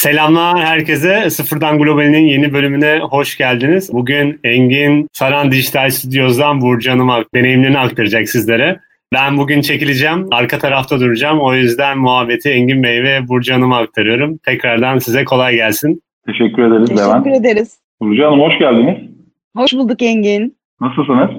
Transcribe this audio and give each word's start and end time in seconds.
Selamlar 0.00 0.58
herkese. 0.58 1.30
Sıfırdan 1.30 1.78
Global'in 1.78 2.24
yeni 2.26 2.52
bölümüne 2.52 2.98
hoş 2.98 3.36
geldiniz. 3.36 3.90
Bugün 3.92 4.40
Engin 4.44 5.06
Saran 5.12 5.52
Dijital 5.52 5.90
Studios'dan 5.90 6.60
Burcu 6.60 6.90
Hanım 6.90 7.08
deneyimlerini 7.34 7.78
aktaracak 7.78 8.28
sizlere. 8.28 8.80
Ben 9.14 9.38
bugün 9.38 9.60
çekileceğim. 9.60 10.26
Arka 10.30 10.58
tarafta 10.58 11.00
duracağım. 11.00 11.40
O 11.40 11.54
yüzden 11.54 11.98
muhabbeti 11.98 12.48
Engin 12.50 12.82
Bey 12.82 13.02
ve 13.02 13.28
Burcu 13.28 13.54
Hanım'a 13.54 13.78
aktarıyorum. 13.78 14.38
Tekrardan 14.38 14.98
size 14.98 15.24
kolay 15.24 15.54
gelsin. 15.54 16.02
Teşekkür 16.26 16.62
ederiz 16.62 16.88
Teşekkür 16.88 17.08
Levent. 17.08 17.26
ederiz. 17.26 17.78
Burcu 18.00 18.24
Hanım 18.24 18.40
hoş 18.40 18.58
geldiniz. 18.58 18.96
Hoş 19.56 19.72
bulduk 19.72 20.02
Engin. 20.02 20.56
Nasılsınız? 20.80 21.30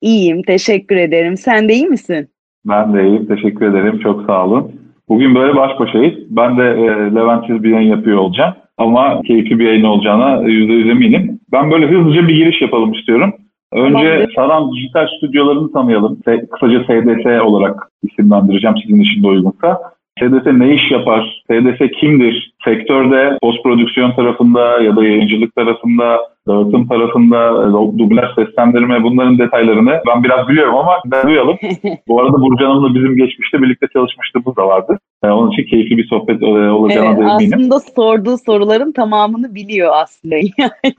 İyiyim, 0.00 0.42
teşekkür 0.42 0.96
ederim. 0.96 1.36
Sen 1.36 1.68
de 1.68 1.74
iyi 1.74 1.86
misin? 1.86 2.28
Ben 2.66 2.94
de 2.94 3.02
iyiyim. 3.02 3.26
Teşekkür 3.26 3.66
ederim. 3.70 4.00
Çok 4.02 4.26
sağ 4.26 4.44
olun. 4.46 4.77
Bugün 5.08 5.34
böyle 5.34 5.56
baş 5.56 5.80
başayız. 5.80 6.14
Ben 6.30 6.58
de 6.58 6.62
e, 6.62 7.14
Levent'siz 7.14 7.62
bir 7.62 7.70
yayın 7.70 7.90
yapıyor 7.90 8.18
olacağım. 8.18 8.54
Ama 8.78 9.22
keyifli 9.22 9.58
bir 9.58 9.66
yayın 9.66 9.84
olacağına 9.84 10.48
yüzde 10.48 10.72
yüz 10.72 10.88
eminim. 10.88 11.40
Ben 11.52 11.70
böyle 11.70 11.86
hızlıca 11.86 12.28
bir 12.28 12.34
giriş 12.34 12.62
yapalım 12.62 12.92
istiyorum. 12.92 13.32
Önce. 13.72 14.26
Saran 14.36 14.72
Dijital 14.72 15.06
Stüdyolarını 15.06 15.72
tanıyalım. 15.72 16.18
Kısaca 16.50 16.84
SDS 16.84 17.42
olarak 17.42 17.88
isimlendireceğim 18.02 18.76
sizin 18.76 19.02
için 19.02 19.22
de 19.22 19.26
uygunsa. 19.26 19.80
SDS 20.18 20.46
ne 20.46 20.74
iş 20.74 20.90
yapar? 20.90 21.42
SDS 21.50 22.00
kimdir? 22.00 22.52
Sektörde, 22.64 23.38
post 23.42 23.62
prodüksiyon 23.62 24.12
tarafında 24.12 24.80
ya 24.80 24.96
da 24.96 25.04
yayıncılık 25.04 25.54
tarafında, 25.54 26.18
dağıtım 26.48 26.88
tarafında, 26.88 27.38
e, 27.48 27.98
dublaj 27.98 28.34
seslendirme 28.34 29.02
bunların 29.02 29.38
detaylarını 29.38 30.00
ben 30.06 30.24
biraz 30.24 30.48
biliyorum 30.48 30.74
ama 30.76 30.92
ben 31.06 31.28
duyalım. 31.28 31.58
Bu 32.08 32.20
arada 32.20 32.32
Burcu 32.32 32.64
Hanım'la 32.64 32.94
bizim 32.94 33.16
geçmişte 33.16 33.62
birlikte 33.62 33.86
çalışmışlığımız 33.92 34.56
da 34.56 34.66
vardı. 34.66 34.98
E, 35.24 35.28
onun 35.28 35.50
için 35.50 35.64
keyifli 35.64 35.96
bir 35.96 36.06
sohbet 36.06 36.42
e, 36.42 36.46
olacağına 36.46 37.08
Evet, 37.08 37.18
da 37.18 37.34
eminim. 37.34 37.52
aslında 37.54 37.80
sorduğu 37.80 38.38
soruların 38.46 38.92
tamamını 38.92 39.54
biliyor 39.54 39.92
aslında. 39.94 40.34
Yani. 40.36 40.70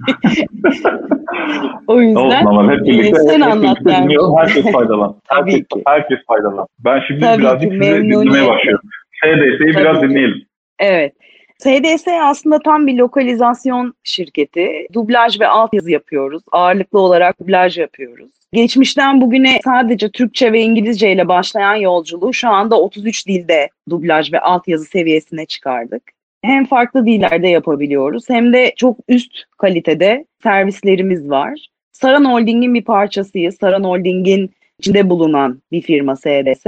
o 1.87 2.01
yüzden 2.01 2.19
Olsun 2.19 2.45
ama 2.45 2.71
hep 2.71 2.85
birlikte, 2.85 3.21
e, 3.21 3.27
sen 3.27 3.41
hep 3.41 3.53
anlat 3.53 3.77
birlikte 3.77 4.03
dinliyorum. 4.03 4.35
Herkes 4.37 4.71
faydalan. 4.73 5.15
Tabii 5.29 5.51
herkes, 5.51 5.67
ki. 5.67 5.81
herkes 5.87 6.19
faydalan. 6.27 6.65
Ben 6.85 7.01
şimdi 7.07 7.21
Tabii 7.21 7.41
birazcık 7.41 7.71
sizi 7.73 7.81
dinlemeye 7.81 8.47
başlıyorum. 8.47 8.89
SDS'yi 9.23 9.77
biraz 9.77 10.01
dinleyelim. 10.01 10.45
Evet. 10.79 11.13
SDS 11.59 12.07
aslında 12.21 12.59
tam 12.59 12.87
bir 12.87 12.97
lokalizasyon 12.97 13.93
şirketi. 14.03 14.87
Dublaj 14.93 15.39
ve 15.39 15.47
altyazı 15.47 15.91
yapıyoruz. 15.91 16.43
Ağırlıklı 16.51 16.99
olarak 16.99 17.39
dublaj 17.39 17.77
yapıyoruz. 17.77 18.29
Geçmişten 18.53 19.21
bugüne 19.21 19.59
sadece 19.63 20.09
Türkçe 20.09 20.53
ve 20.53 20.61
İngilizce 20.61 21.11
ile 21.11 21.27
başlayan 21.27 21.75
yolculuğu 21.75 22.33
şu 22.33 22.49
anda 22.49 22.79
33 22.79 23.27
dilde 23.27 23.69
dublaj 23.89 24.33
ve 24.33 24.39
altyazı 24.39 24.85
seviyesine 24.85 25.45
çıkardık. 25.45 26.03
Hem 26.43 26.65
farklı 26.65 27.05
dillerde 27.05 27.47
yapabiliyoruz 27.47 28.29
hem 28.29 28.53
de 28.53 28.73
çok 28.75 28.97
üst 29.07 29.43
kalitede 29.57 30.25
servislerimiz 30.43 31.29
var. 31.29 31.67
Saran 31.91 32.25
Holding'in 32.25 32.73
bir 32.73 32.83
parçasıyız. 32.83 33.57
Saran 33.61 33.83
Holding'in 33.83 34.51
içinde 34.79 35.09
bulunan 35.09 35.61
bir 35.71 35.81
firma 35.81 36.15
SDS 36.15 36.65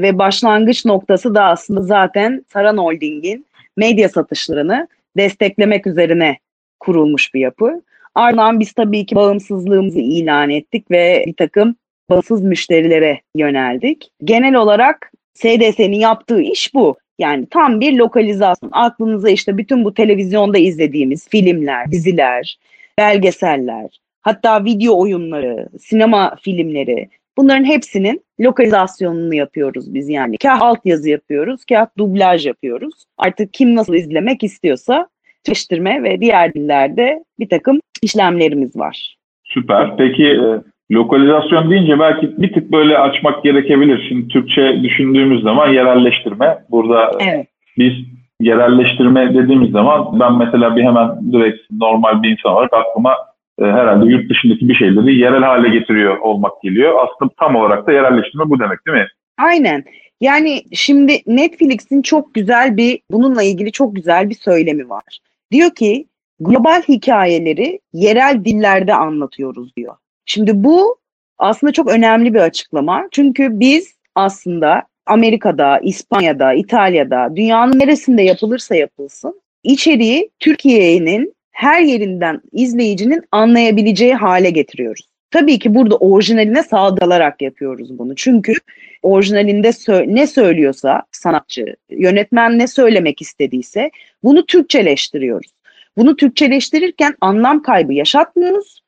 ve 0.00 0.18
başlangıç 0.18 0.84
noktası 0.84 1.34
da 1.34 1.44
aslında 1.44 1.82
zaten 1.82 2.44
Saran 2.52 2.76
Holding'in 2.76 3.46
medya 3.76 4.08
satışlarını 4.08 4.88
desteklemek 5.16 5.86
üzerine 5.86 6.38
kurulmuş 6.80 7.34
bir 7.34 7.40
yapı. 7.40 7.82
Ardından 8.14 8.60
biz 8.60 8.72
tabii 8.72 9.06
ki 9.06 9.14
bağımsızlığımızı 9.14 10.00
ilan 10.00 10.50
ettik 10.50 10.90
ve 10.90 11.24
bir 11.26 11.34
takım 11.34 11.76
bağımsız 12.10 12.42
müşterilere 12.42 13.20
yöneldik. 13.36 14.10
Genel 14.24 14.54
olarak 14.54 15.12
SDS'nin 15.34 15.96
yaptığı 15.96 16.40
iş 16.40 16.74
bu. 16.74 16.96
Yani 17.18 17.46
tam 17.50 17.80
bir 17.80 17.92
lokalizasyon. 17.92 18.70
Aklınıza 18.72 19.30
işte 19.30 19.58
bütün 19.58 19.84
bu 19.84 19.94
televizyonda 19.94 20.58
izlediğimiz 20.58 21.28
filmler, 21.28 21.90
diziler, 21.90 22.58
belgeseller, 22.98 24.00
hatta 24.22 24.64
video 24.64 24.98
oyunları, 24.98 25.68
sinema 25.80 26.36
filmleri 26.42 27.08
bunların 27.36 27.64
hepsinin 27.64 28.23
lokalizasyonunu 28.40 29.34
yapıyoruz 29.34 29.94
biz 29.94 30.08
yani. 30.08 30.38
Kah 30.38 30.62
altyazı 30.62 31.10
yapıyoruz, 31.10 31.64
kah 31.64 31.86
dublaj 31.98 32.46
yapıyoruz. 32.46 32.94
Artık 33.18 33.54
kim 33.54 33.74
nasıl 33.74 33.94
izlemek 33.94 34.42
istiyorsa 34.42 35.08
Türkçeleştirme 35.44 36.02
ve 36.02 36.20
diğer 36.20 36.54
dillerde 36.54 37.24
bir 37.38 37.48
takım 37.48 37.80
işlemlerimiz 38.02 38.76
var. 38.76 39.16
Süper. 39.44 39.96
Peki 39.96 40.24
e, 40.24 40.60
lokalizasyon 40.94 41.70
deyince 41.70 41.98
belki 41.98 42.42
bir 42.42 42.52
tık 42.52 42.72
böyle 42.72 42.98
açmak 42.98 43.44
gerekebilir. 43.44 44.06
Şimdi 44.08 44.28
Türkçe 44.28 44.82
düşündüğümüz 44.82 45.42
zaman 45.42 45.72
yerelleştirme. 45.72 46.58
Burada 46.70 47.10
Evet. 47.20 47.46
biz 47.78 47.92
yerelleştirme 48.40 49.34
dediğimiz 49.34 49.70
zaman 49.70 50.20
ben 50.20 50.38
mesela 50.38 50.76
bir 50.76 50.82
hemen 50.82 51.32
direkt 51.32 51.58
normal 51.70 52.22
bir 52.22 52.30
insan 52.30 52.52
olarak 52.52 52.72
aklıma 52.72 53.16
e, 53.58 53.64
herhalde 53.64 54.12
yurt 54.12 54.30
dışındaki 54.30 54.68
bir 54.68 54.74
şeyleri 54.74 55.18
yerel 55.18 55.42
hale 55.42 55.68
getiriyor 55.68 56.18
olmak 56.18 56.62
geliyor. 56.62 56.94
Aslında 57.04 57.32
tam 57.38 57.56
olarak 57.56 57.86
da 57.86 57.92
yerelleştirme 57.92 58.50
bu 58.50 58.60
demek 58.60 58.86
değil 58.86 58.98
mi? 58.98 59.08
Aynen. 59.38 59.84
Yani 60.20 60.62
şimdi 60.72 61.22
Netflix'in 61.26 62.02
çok 62.02 62.34
güzel 62.34 62.76
bir 62.76 63.00
bununla 63.10 63.42
ilgili 63.42 63.72
çok 63.72 63.96
güzel 63.96 64.30
bir 64.30 64.34
söylemi 64.34 64.88
var. 64.88 65.18
Diyor 65.52 65.70
ki 65.70 66.06
global 66.40 66.82
hikayeleri 66.82 67.80
yerel 67.92 68.44
dillerde 68.44 68.94
anlatıyoruz 68.94 69.76
diyor. 69.76 69.94
Şimdi 70.26 70.64
bu 70.64 70.96
aslında 71.38 71.72
çok 71.72 71.88
önemli 71.90 72.34
bir 72.34 72.40
açıklama. 72.40 73.08
Çünkü 73.10 73.60
biz 73.60 73.94
aslında 74.14 74.82
Amerika'da, 75.06 75.78
İspanya'da, 75.78 76.52
İtalya'da, 76.52 77.36
dünyanın 77.36 77.78
neresinde 77.78 78.22
yapılırsa 78.22 78.74
yapılsın 78.74 79.40
içeriği 79.62 80.30
Türkiye'nin 80.40 81.34
her 81.54 81.80
yerinden 81.80 82.40
izleyicinin 82.52 83.22
anlayabileceği 83.32 84.14
hale 84.14 84.50
getiriyoruz. 84.50 85.08
Tabii 85.30 85.58
ki 85.58 85.74
burada 85.74 85.96
orijinaline 85.96 86.62
sağdalarak 86.62 87.42
yapıyoruz 87.42 87.98
bunu. 87.98 88.14
Çünkü 88.14 88.54
orijinalinde 89.02 89.68
sö- 89.68 90.14
ne 90.14 90.26
söylüyorsa 90.26 91.02
sanatçı, 91.12 91.76
yönetmen 91.90 92.58
ne 92.58 92.66
söylemek 92.66 93.22
istediyse 93.22 93.90
bunu 94.22 94.46
Türkçeleştiriyoruz. 94.46 95.54
Bunu 95.96 96.16
Türkçeleştirirken 96.16 97.14
anlam 97.20 97.62
kaybı 97.62 97.92
yaşatmıyoruz 97.92 98.82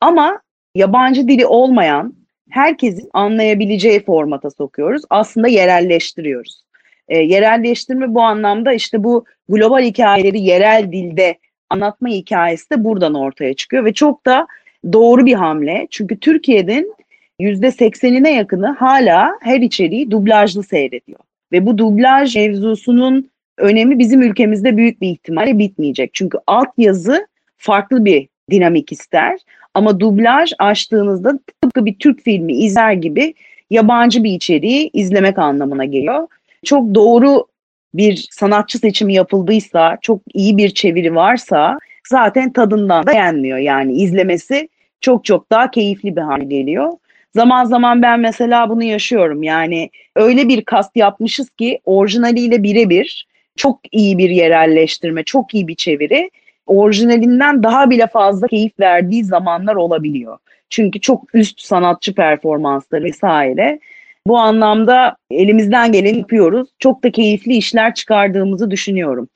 ama 0.00 0.40
yabancı 0.74 1.28
dili 1.28 1.46
olmayan 1.46 2.14
herkesin 2.50 3.10
anlayabileceği 3.12 4.04
formata 4.04 4.50
sokuyoruz. 4.50 5.02
Aslında 5.10 5.48
yerelleştiriyoruz. 5.48 6.62
E, 7.08 7.18
yerelleştirme 7.18 8.14
bu 8.14 8.22
anlamda 8.22 8.72
işte 8.72 9.04
bu 9.04 9.24
global 9.48 9.82
hikayeleri 9.82 10.40
yerel 10.40 10.92
dilde 10.92 11.38
anlatma 11.72 12.08
hikayesi 12.08 12.70
de 12.70 12.84
buradan 12.84 13.14
ortaya 13.14 13.54
çıkıyor 13.54 13.84
ve 13.84 13.92
çok 13.92 14.26
da 14.26 14.46
doğru 14.92 15.26
bir 15.26 15.34
hamle. 15.34 15.86
Çünkü 15.90 16.20
Türkiye'nin 16.20 16.94
%80'ine 17.40 18.28
yakını 18.28 18.68
hala 18.68 19.32
her 19.40 19.60
içeriği 19.60 20.10
dublajlı 20.10 20.62
seyrediyor. 20.62 21.18
Ve 21.52 21.66
bu 21.66 21.78
dublaj 21.78 22.36
mevzusunun 22.36 23.30
önemi 23.58 23.98
bizim 23.98 24.22
ülkemizde 24.22 24.76
büyük 24.76 25.00
bir 25.00 25.08
ihtimalle 25.08 25.58
bitmeyecek. 25.58 26.14
Çünkü 26.14 26.38
altyazı 26.46 27.26
farklı 27.56 28.04
bir 28.04 28.28
dinamik 28.50 28.92
ister. 28.92 29.38
Ama 29.74 30.00
dublaj 30.00 30.52
açtığınızda 30.58 31.38
tıpkı 31.62 31.86
bir 31.86 31.94
Türk 31.98 32.22
filmi 32.22 32.52
izler 32.52 32.92
gibi 32.92 33.34
yabancı 33.70 34.24
bir 34.24 34.30
içeriği 34.30 34.90
izlemek 34.92 35.38
anlamına 35.38 35.84
geliyor. 35.84 36.28
Çok 36.64 36.94
doğru 36.94 37.46
bir 37.94 38.28
sanatçı 38.30 38.78
seçimi 38.78 39.14
yapıldıysa, 39.14 39.98
çok 40.02 40.20
iyi 40.34 40.56
bir 40.56 40.70
çeviri 40.70 41.14
varsa 41.14 41.78
zaten 42.08 42.52
tadından 42.52 43.06
da 43.06 43.12
yenmiyor. 43.12 43.58
Yani 43.58 43.92
izlemesi 43.92 44.68
çok 45.00 45.24
çok 45.24 45.50
daha 45.50 45.70
keyifli 45.70 46.16
bir 46.16 46.20
hale 46.20 46.44
geliyor. 46.44 46.92
Zaman 47.34 47.64
zaman 47.64 48.02
ben 48.02 48.20
mesela 48.20 48.68
bunu 48.68 48.82
yaşıyorum. 48.82 49.42
Yani 49.42 49.90
öyle 50.16 50.48
bir 50.48 50.64
kast 50.64 50.96
yapmışız 50.96 51.50
ki 51.50 51.80
orijinaliyle 51.84 52.62
birebir 52.62 53.26
çok 53.56 53.80
iyi 53.92 54.18
bir 54.18 54.30
yerelleştirme, 54.30 55.24
çok 55.24 55.54
iyi 55.54 55.68
bir 55.68 55.74
çeviri 55.74 56.30
orijinalinden 56.66 57.62
daha 57.62 57.90
bile 57.90 58.06
fazla 58.06 58.46
keyif 58.46 58.80
verdiği 58.80 59.24
zamanlar 59.24 59.74
olabiliyor. 59.74 60.38
Çünkü 60.70 61.00
çok 61.00 61.34
üst 61.34 61.60
sanatçı 61.60 62.14
performansları 62.14 63.04
vesaire. 63.04 63.78
Bu 64.26 64.38
anlamda 64.38 65.16
elimizden 65.30 65.92
geleni 65.92 66.18
yapıyoruz. 66.18 66.68
Çok 66.78 67.04
da 67.04 67.10
keyifli 67.12 67.56
işler 67.56 67.94
çıkardığımızı 67.94 68.70
düşünüyorum. 68.70 69.28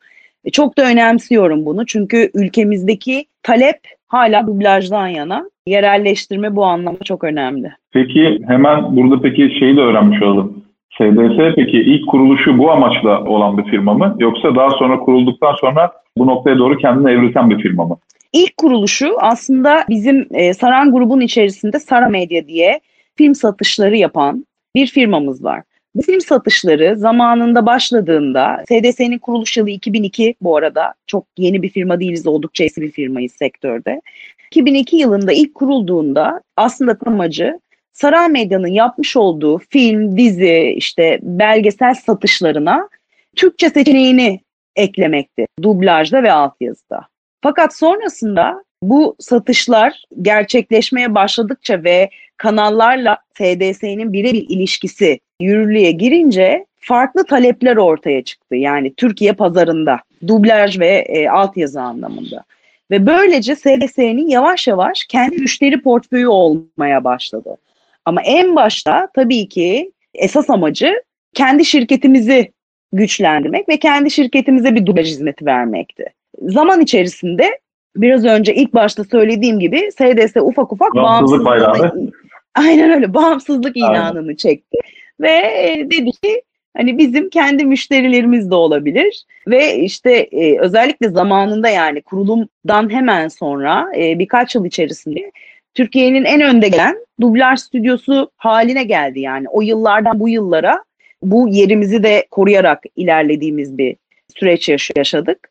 E, 0.45 0.51
Çok 0.51 0.79
da 0.79 0.83
önemsiyorum 0.83 1.67
bunu 1.67 1.87
çünkü 1.87 2.31
ülkemizdeki 2.35 3.25
talep 3.43 3.81
hala 4.09 4.47
dublajdan 4.47 5.07
yana. 5.07 5.51
Yerelleştirme 5.67 6.57
bu 6.57 6.65
anlamda 6.65 7.05
çok 7.05 7.25
önemli. 7.25 7.73
Peki 7.93 8.39
hemen 8.47 8.97
burada 8.97 9.21
peki 9.23 9.51
şeyi 9.59 9.77
de 9.77 9.81
öğrenmiş 9.81 10.23
olalım. 10.23 10.65
SDS 10.99 11.55
peki 11.57 11.77
ilk 11.81 12.09
kuruluşu 12.09 12.59
bu 12.59 12.71
amaçla 12.71 13.25
olan 13.25 13.59
bir 13.59 13.65
firma 13.71 13.95
mı? 13.95 14.17
Yoksa 14.19 14.57
daha 14.57 14.71
sonra 14.71 15.01
kurulduktan 15.01 15.55
sonra 15.61 15.93
bu 16.19 16.27
noktaya 16.27 16.59
doğru 16.59 16.79
kendini 16.79 17.11
evrilten 17.11 17.51
bir 17.51 17.59
firma 17.63 17.85
mı? 17.85 17.97
İlk 18.33 18.57
kuruluşu 18.57 19.17
aslında 19.21 19.85
bizim 19.89 20.27
e, 20.31 20.55
Saran 20.55 20.93
grubun 20.93 21.21
içerisinde 21.21 21.79
Sara 21.81 22.09
Medya 22.09 22.47
diye 22.47 22.81
film 23.17 23.35
satışları 23.35 23.97
yapan 23.97 24.47
bir 24.77 24.87
firmamız 24.87 25.45
var. 25.45 25.63
Bu 25.95 26.03
film 26.03 26.21
satışları 26.21 26.97
zamanında 26.99 27.67
başladığında 27.67 28.65
SDS'nin 28.69 29.19
kuruluş 29.19 29.57
yılı 29.57 29.71
2002 29.71 30.35
bu 30.41 30.57
arada 30.57 30.95
çok 31.07 31.27
yeni 31.39 31.63
bir 31.63 31.69
firma 31.69 32.01
değiliz 32.01 32.27
oldukça 32.27 32.65
eski 32.65 32.81
bir 32.81 32.91
firmayız 32.91 33.33
sektörde. 33.33 34.01
2002 34.47 34.97
yılında 34.97 35.33
ilk 35.33 35.55
kurulduğunda 35.55 36.41
aslında 36.57 36.97
amacı 37.07 37.61
Saray 37.93 38.29
Medya'nın 38.29 38.69
yapmış 38.69 39.17
olduğu 39.17 39.59
film, 39.59 40.17
dizi, 40.17 40.75
işte 40.77 41.19
belgesel 41.23 41.95
satışlarına 41.95 42.89
Türkçe 43.37 43.71
seçeneğini 43.71 44.41
eklemekti. 44.77 45.47
Dublajda 45.63 46.23
ve 46.23 46.33
altyazıda. 46.33 47.01
Fakat 47.43 47.77
sonrasında 47.77 48.65
bu 48.83 49.17
satışlar 49.19 50.03
gerçekleşmeye 50.23 51.15
başladıkça 51.15 51.85
ve 51.85 52.11
kanallarla 52.37 53.19
TDS'nin 53.35 54.13
birebir 54.13 54.47
ilişkisi 54.49 55.21
yürürlüğe 55.41 55.91
girince 55.91 56.67
farklı 56.77 57.25
talepler 57.25 57.77
ortaya 57.77 58.25
çıktı. 58.25 58.57
Yani 58.57 58.95
Türkiye 58.95 59.33
pazarında 59.33 60.01
dublaj 60.27 60.79
ve 60.79 60.89
e, 60.89 61.29
altyazı 61.29 61.81
anlamında. 61.83 62.45
Ve 62.91 63.07
böylece 63.07 63.57
SDS'nin 63.57 64.29
yavaş 64.29 64.67
yavaş 64.67 65.05
kendi 65.05 65.37
müşteri 65.37 65.83
portföyü 65.83 66.29
olmaya 66.29 67.05
başladı. 67.05 67.57
Ama 68.05 68.23
en 68.23 68.57
başta 68.57 69.09
tabii 69.15 69.49
ki 69.49 69.93
esas 70.15 70.51
amacı 70.51 71.03
kendi 71.35 71.65
şirketimizi 71.65 72.53
güçlendirmek 72.93 73.69
ve 73.69 73.79
kendi 73.79 74.11
şirketimize 74.11 74.75
bir 74.75 74.87
dublaj 74.87 75.07
hizmeti 75.07 75.47
vermekti. 75.47 76.05
Zaman 76.43 76.81
içerisinde 76.81 77.59
biraz 77.97 78.25
önce 78.25 78.55
ilk 78.55 78.75
başta 78.75 79.05
söylediğim 79.05 79.61
gibi 79.61 79.91
SDS 79.93 80.37
ufak 80.41 80.73
ufak 80.73 80.95
bağımsızlık 80.95 81.45
bayrağı. 81.45 81.93
Aynen 82.57 82.91
öyle 82.91 83.15
bağımsızlık 83.15 83.77
ilanını 83.77 84.19
Aynen. 84.19 84.35
çekti 84.35 84.79
ve 85.21 85.31
e, 85.31 85.91
dedi 85.91 86.11
ki 86.11 86.43
hani 86.77 86.99
bizim 86.99 87.31
kendi 87.31 87.65
müşterilerimiz 87.65 88.51
de 88.51 88.55
olabilir 88.55 89.25
ve 89.49 89.79
işte 89.79 90.13
e, 90.13 90.59
özellikle 90.59 91.09
zamanında 91.09 91.69
yani 91.69 92.03
kurulumdan 92.03 92.91
hemen 92.93 93.29
sonra 93.29 93.89
e, 93.97 94.19
birkaç 94.19 94.55
yıl 94.55 94.65
içerisinde 94.65 95.33
Türkiye'nin 95.75 96.25
en 96.25 96.41
önde 96.41 96.69
gelen 96.69 96.97
dublaj 97.21 97.61
stüdyosu 97.61 98.31
haline 98.37 98.85
geldi 98.85 99.21
yani 99.21 99.49
o 99.49 99.63
yıllardan 99.63 100.21
bu 100.21 100.29
yıllara 100.29 100.85
bu 101.23 101.49
yerimizi 101.49 102.03
de 102.03 102.27
koruyarak 102.31 102.83
ilerlediğimiz 102.97 103.79
bir 103.79 103.97
süreç 104.37 104.69
yaşadık. 104.97 105.49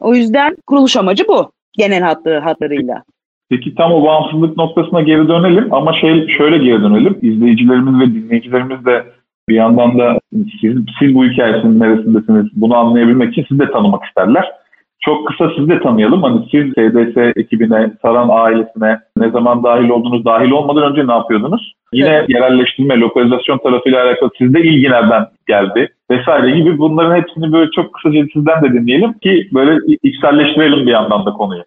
O 0.00 0.14
yüzden 0.14 0.56
kuruluş 0.66 0.96
amacı 0.96 1.28
bu 1.28 1.52
genel 1.72 2.02
hatları, 2.02 2.38
hatlarıyla. 2.38 3.04
Peki 3.50 3.74
tam 3.74 3.92
o 3.92 4.04
bağımsızlık 4.04 4.56
noktasına 4.56 5.00
geri 5.00 5.28
dönelim 5.28 5.74
ama 5.74 5.92
şey 5.92 6.28
şöyle 6.28 6.58
geri 6.58 6.82
dönelim. 6.82 7.18
İzleyicilerimiz 7.22 8.00
ve 8.00 8.14
dinleyicilerimiz 8.14 8.84
de 8.84 9.04
bir 9.48 9.54
yandan 9.54 9.98
da 9.98 10.18
siz, 10.60 10.76
siz 10.98 11.14
bu 11.14 11.24
hikayesinin 11.24 11.80
neresindesiniz 11.80 12.46
bunu 12.54 12.76
anlayabilmek 12.76 13.32
için 13.32 13.46
sizi 13.48 13.60
de 13.60 13.70
tanımak 13.70 14.04
isterler. 14.04 14.52
Çok 15.00 15.28
kısa 15.28 15.50
sizi 15.56 15.68
de 15.68 15.80
tanıyalım. 15.80 16.22
Hani 16.22 16.40
siz 16.50 16.70
SDS 16.70 17.36
ekibine, 17.36 17.90
Saran 18.02 18.28
ailesine 18.32 18.98
ne 19.16 19.30
zaman 19.30 19.64
dahil 19.64 19.88
oldunuz, 19.88 20.24
dahil 20.24 20.50
olmadan 20.50 20.92
önce 20.92 21.06
ne 21.06 21.12
yapıyordunuz? 21.12 21.74
Yine 21.92 22.08
evet. 22.08 22.28
yerelleştirme, 22.28 23.00
lokalizasyon 23.00 23.58
tarafıyla 23.58 24.04
alakalı 24.04 24.30
sizde 24.38 24.62
ilgi 24.62 24.90
nereden 24.90 25.26
geldi? 25.48 25.88
Vesaire 26.10 26.50
gibi 26.50 26.78
bunların 26.78 27.16
hepsini 27.16 27.52
böyle 27.52 27.70
çok 27.70 27.92
kısaca 27.92 28.26
sizden 28.32 28.62
de 28.62 28.72
dinleyelim 28.72 29.12
ki 29.12 29.48
böyle 29.54 29.78
içselleştirelim 30.02 30.86
bir 30.86 30.92
yandan 30.92 31.26
da 31.26 31.30
konuyu. 31.30 31.62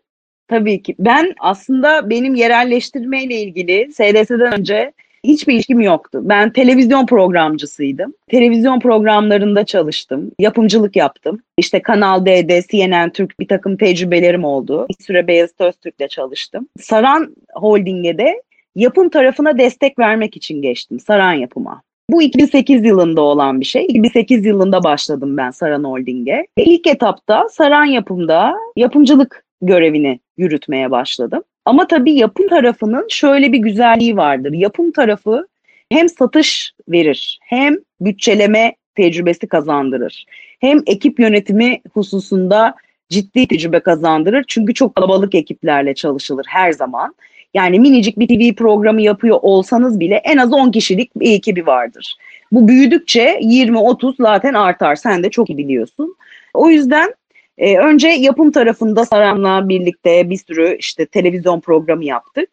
Tabii 0.47 0.81
ki. 0.81 0.95
Ben 0.99 1.33
aslında 1.39 2.09
benim 2.09 2.35
yerelleştirmeyle 2.35 3.41
ilgili 3.41 3.93
SDS'den 3.93 4.59
önce 4.59 4.93
hiçbir 5.23 5.53
ilişkim 5.53 5.81
yoktu. 5.81 6.19
Ben 6.23 6.49
televizyon 6.49 7.05
programcısıydım. 7.05 8.13
Televizyon 8.27 8.79
programlarında 8.79 9.65
çalıştım. 9.65 10.31
Yapımcılık 10.39 10.95
yaptım. 10.95 11.39
İşte 11.57 11.81
Kanal 11.81 12.25
D'de, 12.25 12.63
CNN 12.71 13.09
Türk 13.09 13.39
bir 13.39 13.47
takım 13.47 13.77
tecrübelerim 13.77 14.43
oldu. 14.43 14.85
Bir 14.89 15.03
süre 15.03 15.27
Beyazıt 15.27 15.61
Öztürk'le 15.61 16.09
çalıştım. 16.09 16.67
Saran 16.79 17.35
Holding'e 17.53 18.17
de 18.17 18.41
yapım 18.75 19.09
tarafına 19.09 19.57
destek 19.57 19.99
vermek 19.99 20.37
için 20.37 20.61
geçtim. 20.61 20.99
Saran 20.99 21.33
yapıma. 21.33 21.81
Bu 22.09 22.21
2008 22.21 22.85
yılında 22.85 23.21
olan 23.21 23.59
bir 23.59 23.65
şey. 23.65 23.85
2008 23.85 24.45
yılında 24.45 24.83
başladım 24.83 25.37
ben 25.37 25.51
Saran 25.51 25.83
Holding'e. 25.83 26.47
İlk 26.57 26.87
etapta 26.87 27.47
Saran 27.49 27.85
yapımda 27.85 28.53
yapımcılık 28.75 29.46
görevini 29.61 30.19
yürütmeye 30.37 30.91
başladım. 30.91 31.43
Ama 31.65 31.87
tabii 31.87 32.13
yapım 32.13 32.47
tarafının 32.47 33.05
şöyle 33.09 33.51
bir 33.51 33.57
güzelliği 33.57 34.17
vardır. 34.17 34.53
Yapım 34.53 34.91
tarafı 34.91 35.47
hem 35.89 36.09
satış 36.09 36.73
verir, 36.89 37.39
hem 37.41 37.75
bütçeleme 38.01 38.75
tecrübesi 38.95 39.47
kazandırır. 39.47 40.25
Hem 40.59 40.81
ekip 40.85 41.19
yönetimi 41.19 41.81
hususunda 41.93 42.75
ciddi 43.09 43.47
tecrübe 43.47 43.79
kazandırır. 43.79 44.45
Çünkü 44.47 44.73
çok 44.73 44.95
kalabalık 44.95 45.35
ekiplerle 45.35 45.93
çalışılır 45.93 46.45
her 46.49 46.71
zaman. 46.71 47.15
Yani 47.53 47.79
minicik 47.79 48.19
bir 48.19 48.27
TV 48.27 48.55
programı 48.55 49.01
yapıyor 49.01 49.39
olsanız 49.41 49.99
bile 49.99 50.15
en 50.15 50.37
az 50.37 50.53
10 50.53 50.71
kişilik 50.71 51.15
bir 51.15 51.31
ekibi 51.31 51.65
vardır. 51.65 52.15
Bu 52.51 52.67
büyüdükçe 52.67 53.39
20-30 53.41 54.15
zaten 54.19 54.53
artar. 54.53 54.95
Sen 54.95 55.23
de 55.23 55.29
çok 55.29 55.49
iyi 55.49 55.57
biliyorsun. 55.57 56.15
O 56.53 56.69
yüzden 56.69 57.13
e, 57.57 57.77
önce 57.77 58.07
yapım 58.07 58.51
tarafında 58.51 59.05
Saran'la 59.05 59.69
birlikte 59.69 60.29
bir 60.29 60.37
sürü 60.37 60.77
işte 60.79 61.05
televizyon 61.05 61.59
programı 61.59 62.05
yaptık. 62.05 62.49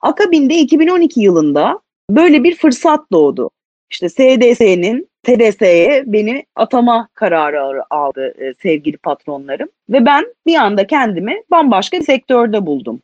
Akabinde 0.00 0.54
2012 0.54 1.20
yılında 1.20 1.80
böyle 2.10 2.44
bir 2.44 2.56
fırsat 2.56 3.00
doğdu. 3.12 3.50
İşte 3.90 4.08
SDS'nin 4.08 5.08
TDS'ye 5.22 6.04
beni 6.06 6.44
atama 6.56 7.08
kararı 7.14 7.82
aldı 7.90 8.34
e, 8.38 8.54
sevgili 8.62 8.96
patronlarım. 8.96 9.68
Ve 9.90 10.06
ben 10.06 10.34
bir 10.46 10.54
anda 10.54 10.86
kendimi 10.86 11.42
bambaşka 11.50 12.00
bir 12.00 12.04
sektörde 12.04 12.66
buldum. 12.66 13.00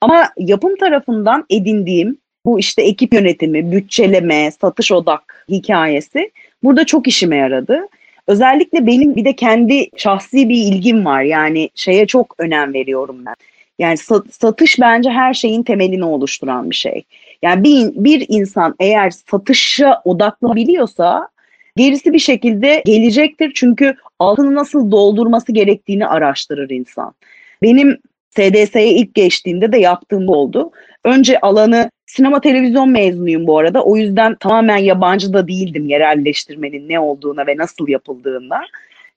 Ama 0.00 0.28
yapım 0.38 0.76
tarafından 0.76 1.44
edindiğim 1.50 2.18
bu 2.46 2.58
işte 2.58 2.82
ekip 2.82 3.14
yönetimi, 3.14 3.72
bütçeleme, 3.72 4.50
satış 4.50 4.92
odak 4.92 5.46
hikayesi 5.48 6.30
burada 6.62 6.86
çok 6.86 7.08
işime 7.08 7.36
yaradı. 7.36 7.88
Özellikle 8.26 8.86
benim 8.86 9.16
bir 9.16 9.24
de 9.24 9.36
kendi 9.36 9.88
şahsi 9.96 10.48
bir 10.48 10.56
ilgim 10.56 11.04
var. 11.04 11.22
Yani 11.22 11.70
şeye 11.74 12.06
çok 12.06 12.34
önem 12.38 12.74
veriyorum 12.74 13.16
ben. 13.26 13.34
Yani 13.78 13.96
satış 14.30 14.80
bence 14.80 15.10
her 15.10 15.34
şeyin 15.34 15.62
temelini 15.62 16.04
oluşturan 16.04 16.70
bir 16.70 16.74
şey. 16.74 17.04
Yani 17.42 17.64
bir, 17.64 18.04
bir 18.04 18.26
insan 18.28 18.74
eğer 18.80 19.10
satışa 19.10 20.02
odaklanabiliyorsa 20.04 21.28
gerisi 21.76 22.12
bir 22.12 22.18
şekilde 22.18 22.82
gelecektir. 22.86 23.52
Çünkü 23.54 23.94
altını 24.18 24.54
nasıl 24.54 24.90
doldurması 24.90 25.52
gerektiğini 25.52 26.06
araştırır 26.06 26.70
insan. 26.70 27.14
Benim 27.62 27.98
SDS'ye 28.30 28.94
ilk 28.94 29.14
geçtiğimde 29.14 29.72
de 29.72 29.78
yaptığım 29.78 30.28
oldu. 30.28 30.70
Önce 31.04 31.40
alanı 31.40 31.90
sinema 32.06 32.40
televizyon 32.40 32.90
mezunuyum 32.90 33.46
bu 33.46 33.58
arada. 33.58 33.84
O 33.84 33.96
yüzden 33.96 34.34
tamamen 34.34 34.76
yabancı 34.76 35.32
da 35.32 35.48
değildim 35.48 35.86
yerelleştirmenin 35.88 36.88
ne 36.88 37.00
olduğuna 37.00 37.46
ve 37.46 37.56
nasıl 37.56 37.88
yapıldığına. 37.88 38.60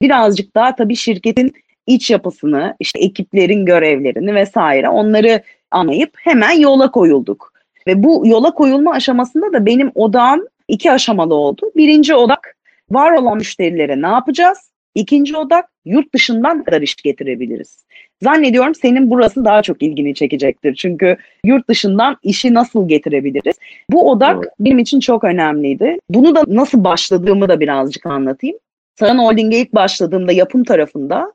Birazcık 0.02 0.54
daha 0.54 0.74
tabii 0.74 0.96
şirketin 0.96 1.52
iç 1.86 2.10
yapısını, 2.10 2.76
işte 2.80 3.00
ekiplerin 3.00 3.66
görevlerini 3.66 4.34
vesaire 4.34 4.88
onları 4.88 5.42
anlayıp 5.70 6.10
hemen 6.16 6.52
yola 6.52 6.90
koyulduk. 6.90 7.52
Ve 7.86 8.02
bu 8.02 8.22
yola 8.26 8.54
koyulma 8.54 8.92
aşamasında 8.92 9.52
da 9.52 9.66
benim 9.66 9.92
odağım 9.94 10.46
iki 10.68 10.92
aşamalı 10.92 11.34
oldu. 11.34 11.70
Birinci 11.76 12.14
odak 12.14 12.56
var 12.90 13.12
olan 13.12 13.36
müşterilere 13.36 14.02
ne 14.02 14.06
yapacağız? 14.06 14.70
İkinci 14.94 15.36
odak 15.36 15.68
yurt 15.84 16.14
dışından 16.14 16.64
kadar 16.64 16.82
iş 16.82 16.94
getirebiliriz? 16.96 17.84
Zannediyorum 18.22 18.74
senin 18.74 19.10
burası 19.10 19.44
daha 19.44 19.62
çok 19.62 19.82
ilgini 19.82 20.14
çekecektir. 20.14 20.74
Çünkü 20.74 21.16
yurt 21.44 21.68
dışından 21.68 22.16
işi 22.22 22.54
nasıl 22.54 22.88
getirebiliriz? 22.88 23.56
Bu 23.90 24.10
odak 24.10 24.36
evet. 24.38 24.52
benim 24.60 24.78
için 24.78 25.00
çok 25.00 25.24
önemliydi. 25.24 25.98
Bunu 26.10 26.34
da 26.34 26.44
nasıl 26.46 26.84
başladığımı 26.84 27.48
da 27.48 27.60
birazcık 27.60 28.06
anlatayım. 28.06 28.56
Saran 28.98 29.18
Holding'e 29.18 29.58
ilk 29.58 29.74
başladığımda 29.74 30.32
yapım 30.32 30.64
tarafında 30.64 31.32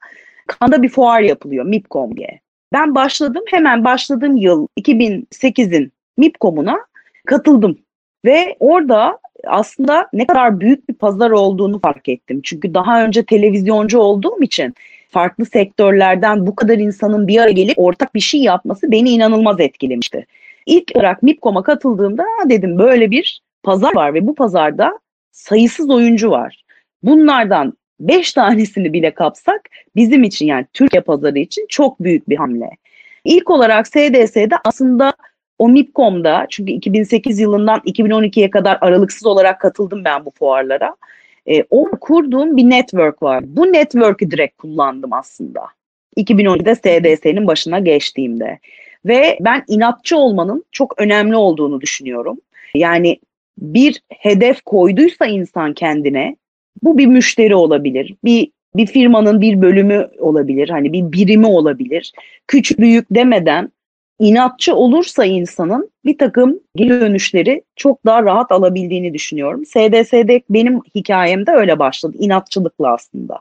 Kanda 0.47 0.83
bir 0.83 0.89
fuar 0.89 1.21
yapılıyor 1.21 1.65
MIPCOM 1.65 2.17
diye. 2.17 2.39
Ben 2.73 2.95
başladım 2.95 3.43
hemen 3.47 3.83
başladığım 3.83 4.35
yıl 4.35 4.67
2008'in 4.79 5.91
MIPCOM'una 6.17 6.77
katıldım. 7.25 7.77
Ve 8.25 8.55
orada 8.59 9.19
aslında 9.47 10.09
ne 10.13 10.27
kadar 10.27 10.59
büyük 10.59 10.89
bir 10.89 10.93
pazar 10.93 11.31
olduğunu 11.31 11.79
fark 11.79 12.09
ettim. 12.09 12.41
Çünkü 12.43 12.73
daha 12.73 13.05
önce 13.05 13.25
televizyoncu 13.25 13.99
olduğum 13.99 14.41
için 14.41 14.75
farklı 15.15 15.45
sektörlerden 15.45 16.47
bu 16.47 16.55
kadar 16.55 16.77
insanın 16.77 17.27
bir 17.27 17.39
araya 17.39 17.51
gelip 17.51 17.79
ortak 17.79 18.15
bir 18.15 18.19
şey 18.19 18.41
yapması 18.41 18.91
beni 18.91 19.09
inanılmaz 19.09 19.59
etkilemişti. 19.59 20.25
İlk 20.65 20.91
olarak 20.95 21.23
MIPCOM'a 21.23 21.63
katıldığımda 21.63 22.23
dedim 22.49 22.77
böyle 22.77 23.11
bir 23.11 23.41
pazar 23.63 23.95
var 23.95 24.13
ve 24.13 24.27
bu 24.27 24.35
pazarda 24.35 24.99
sayısız 25.31 25.89
oyuncu 25.89 26.29
var. 26.29 26.63
Bunlardan 27.03 27.73
5 27.99 28.33
tanesini 28.33 28.93
bile 28.93 29.13
kapsak 29.13 29.61
bizim 29.95 30.23
için 30.23 30.45
yani 30.45 30.65
Türkiye 30.73 31.01
pazarı 31.01 31.39
için 31.39 31.65
çok 31.69 32.03
büyük 32.03 32.29
bir 32.29 32.37
hamle. 32.37 32.69
İlk 33.25 33.49
olarak 33.49 33.87
SDS'de 33.87 34.55
aslında 34.63 35.13
o 35.59 35.69
MIPCOM'da 35.69 36.45
çünkü 36.49 36.71
2008 36.71 37.39
yılından 37.39 37.79
2012'ye 37.79 38.49
kadar 38.49 38.77
aralıksız 38.81 39.25
olarak 39.25 39.61
katıldım 39.61 40.05
ben 40.05 40.25
bu 40.25 40.31
fuarlara. 40.31 40.95
E, 41.47 41.63
o 41.69 41.89
kurduğum 42.01 42.57
bir 42.57 42.69
network 42.69 43.23
var. 43.23 43.43
Bu 43.47 43.73
network'ü 43.73 44.31
direkt 44.31 44.57
kullandım 44.57 45.13
aslında. 45.13 45.61
2012'de 46.17 46.75
SDS'nin 46.75 47.47
başına 47.47 47.79
geçtiğimde. 47.79 48.59
Ve 49.05 49.37
ben 49.41 49.63
inatçı 49.67 50.17
olmanın 50.17 50.65
çok 50.71 51.01
önemli 51.01 51.35
olduğunu 51.35 51.81
düşünüyorum. 51.81 52.37
Yani 52.75 53.19
bir 53.57 54.01
hedef 54.09 54.61
koyduysa 54.61 55.25
insan 55.25 55.73
kendine 55.73 56.35
bu 56.83 56.97
bir 56.97 57.07
müşteri 57.07 57.55
olabilir, 57.55 58.15
bir 58.23 58.51
bir 58.75 58.85
firmanın 58.85 59.41
bir 59.41 59.61
bölümü 59.61 60.07
olabilir, 60.19 60.69
hani 60.69 60.93
bir 60.93 61.11
birimi 61.11 61.45
olabilir. 61.45 62.13
Küçük 62.47 62.79
büyük 62.79 63.05
demeden 63.11 63.71
inatçı 64.19 64.75
olursa 64.75 65.25
insanın 65.25 65.89
bir 66.05 66.17
takım 66.17 66.59
geri 66.75 66.89
dönüşleri 66.89 67.63
çok 67.75 68.05
daha 68.05 68.23
rahat 68.23 68.51
alabildiğini 68.51 69.13
düşünüyorum. 69.13 69.65
SDS'de 69.65 70.41
benim 70.49 70.81
hikayemde 70.95 71.51
öyle 71.51 71.79
başladı. 71.79 72.17
inatçılıkla 72.19 72.93
aslında. 72.93 73.39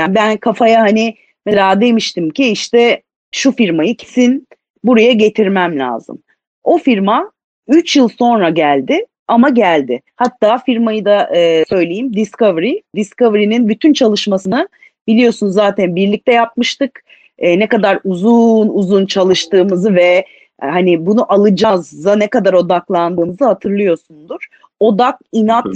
Yani 0.00 0.14
ben 0.14 0.36
kafaya 0.36 0.80
hani 0.80 1.14
mesela 1.46 1.80
demiştim 1.80 2.30
ki 2.30 2.46
işte 2.48 3.02
şu 3.32 3.52
firmayı 3.52 3.96
kesin 3.96 4.46
buraya 4.84 5.12
getirmem 5.12 5.78
lazım. 5.78 6.22
O 6.64 6.78
firma 6.78 7.32
3 7.68 7.96
yıl 7.96 8.08
sonra 8.08 8.50
geldi 8.50 9.06
ama 9.28 9.48
geldi. 9.48 10.02
Hatta 10.16 10.58
firmayı 10.58 11.04
da 11.04 11.36
e, 11.36 11.64
söyleyeyim 11.68 12.14
Discovery. 12.14 12.74
Discovery'nin 12.96 13.68
bütün 13.68 13.92
çalışmasını 13.92 14.68
biliyorsunuz 15.06 15.54
zaten 15.54 15.96
birlikte 15.96 16.32
yapmıştık. 16.32 17.04
E, 17.38 17.58
ne 17.58 17.68
kadar 17.68 17.98
uzun 18.04 18.68
uzun 18.68 19.06
çalıştığımızı 19.06 19.94
ve 19.94 20.26
e, 20.62 20.66
hani 20.66 21.06
bunu 21.06 21.32
alacağız'a 21.32 22.16
ne 22.16 22.28
kadar 22.28 22.52
odaklandığımızı 22.52 23.44
hatırlıyorsundur. 23.44 24.46
Odak, 24.80 25.18
inat 25.32 25.66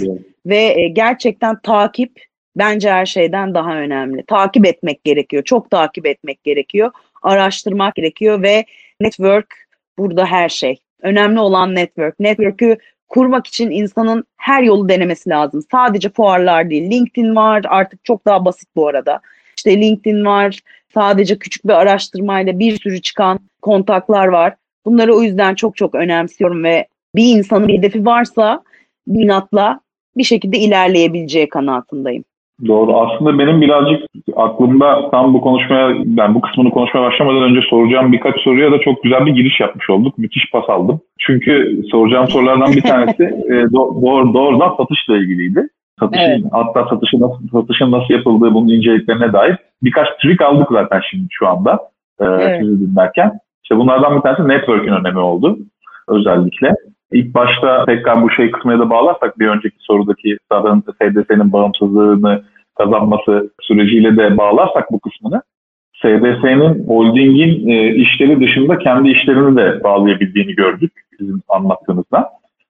ve 0.45 0.57
e, 0.57 0.87
gerçekten 0.87 1.59
takip 1.59 2.11
bence 2.55 2.91
her 2.91 3.05
şeyden 3.05 3.53
daha 3.53 3.75
önemli. 3.75 4.23
Takip 4.23 4.65
etmek 4.65 5.03
gerekiyor. 5.03 5.43
Çok 5.43 5.71
takip 5.71 6.05
etmek 6.05 6.43
gerekiyor. 6.43 6.91
Araştırmak 7.21 7.95
gerekiyor 7.95 8.43
ve 8.43 8.65
network 9.01 9.47
burada 9.97 10.25
her 10.25 10.49
şey. 10.49 10.79
Önemli 11.01 11.39
olan 11.39 11.75
network. 11.75 12.19
Network'ü 12.19 12.77
kurmak 13.07 13.47
için 13.47 13.71
insanın 13.71 14.23
her 14.37 14.63
yolu 14.63 14.89
denemesi 14.89 15.29
lazım. 15.29 15.63
Sadece 15.71 16.09
fuarlar 16.09 16.69
değil. 16.69 16.91
LinkedIn 16.91 17.35
var 17.35 17.61
artık 17.67 18.05
çok 18.05 18.25
daha 18.25 18.45
basit 18.45 18.69
bu 18.75 18.87
arada. 18.87 19.21
İşte 19.59 19.81
LinkedIn 19.81 20.25
var. 20.25 20.59
Sadece 20.93 21.39
küçük 21.39 21.65
bir 21.65 21.73
araştırmayla 21.73 22.59
bir 22.59 22.79
sürü 22.79 23.01
çıkan 23.01 23.39
kontaklar 23.61 24.27
var. 24.27 24.53
Bunları 24.85 25.15
o 25.15 25.21
yüzden 25.21 25.55
çok 25.55 25.75
çok 25.77 25.95
önemsiyorum 25.95 26.63
ve 26.63 26.87
bir 27.15 27.37
insanın 27.37 27.67
bir 27.67 27.77
hedefi 27.77 28.05
varsa 28.05 28.63
inatla 29.07 29.79
bir 30.17 30.23
şekilde 30.23 30.57
ilerleyebileceği 30.57 31.49
kanaatindeyim. 31.49 32.23
Doğru. 32.67 32.97
Aslında 32.97 33.39
benim 33.39 33.61
birazcık 33.61 34.03
aklımda 34.35 35.09
tam 35.11 35.33
bu 35.33 35.41
konuşmaya, 35.41 35.95
ben 36.05 36.35
bu 36.35 36.41
kısmını 36.41 36.71
konuşmaya 36.71 37.03
başlamadan 37.03 37.43
önce 37.43 37.61
soracağım 37.69 38.11
birkaç 38.11 38.41
soruya 38.41 38.71
da 38.71 38.79
çok 38.79 39.03
güzel 39.03 39.25
bir 39.25 39.31
giriş 39.31 39.59
yapmış 39.59 39.89
olduk. 39.89 40.17
Müthiş 40.17 40.51
pas 40.51 40.69
aldım. 40.69 41.01
Çünkü 41.19 41.81
soracağım 41.91 42.27
sorulardan 42.27 42.71
bir 42.71 42.81
tanesi 42.81 43.23
e, 43.49 43.71
doğru, 43.73 44.33
doğrudan 44.33 44.75
satışla 44.77 45.17
ilgiliydi. 45.17 45.69
Satışın, 45.99 46.23
evet. 46.23 46.43
Hatta 46.51 46.85
satışın 46.89 47.21
nasıl, 47.21 47.47
satışın 47.51 47.91
nasıl 47.91 48.13
yapıldığı 48.13 48.53
bunun 48.53 48.67
inceliklerine 48.67 49.33
dair 49.33 49.57
birkaç 49.83 50.07
trik 50.21 50.41
aldık 50.41 50.67
zaten 50.71 51.01
şimdi 51.11 51.27
şu 51.29 51.47
anda 51.47 51.79
e, 52.19 52.25
evet. 52.25 52.61
sizi 52.61 52.79
dinlerken. 52.79 53.39
İşte 53.63 53.77
bunlardan 53.77 54.15
bir 54.15 54.21
tanesi 54.21 54.47
network'ün 54.47 54.93
önemi 54.93 55.19
oldu 55.19 55.57
özellikle. 56.07 56.73
İlk 57.11 57.35
başta 57.35 57.85
tekrar 57.85 58.21
bu 58.21 58.31
şey 58.31 58.51
kısmına 58.51 58.79
da 58.79 58.89
bağlarsak 58.89 59.39
bir 59.39 59.47
önceki 59.47 59.75
sorudaki 59.79 60.37
zaten 60.51 60.83
SDS'nin 61.01 61.53
bağımsızlığını 61.53 62.43
kazanması 62.77 63.49
süreciyle 63.61 64.17
de 64.17 64.37
bağlarsak 64.37 64.91
bu 64.91 64.99
kısmını 64.99 65.41
SDS'nin 66.01 66.87
holdingin 66.87 67.67
e, 67.69 67.95
işleri 67.95 68.39
dışında 68.39 68.77
kendi 68.77 69.09
işlerini 69.09 69.57
de 69.57 69.83
bağlayabildiğini 69.83 70.55
gördük 70.55 70.91
sizin 71.19 71.41
anlattığınızda. 71.47 72.29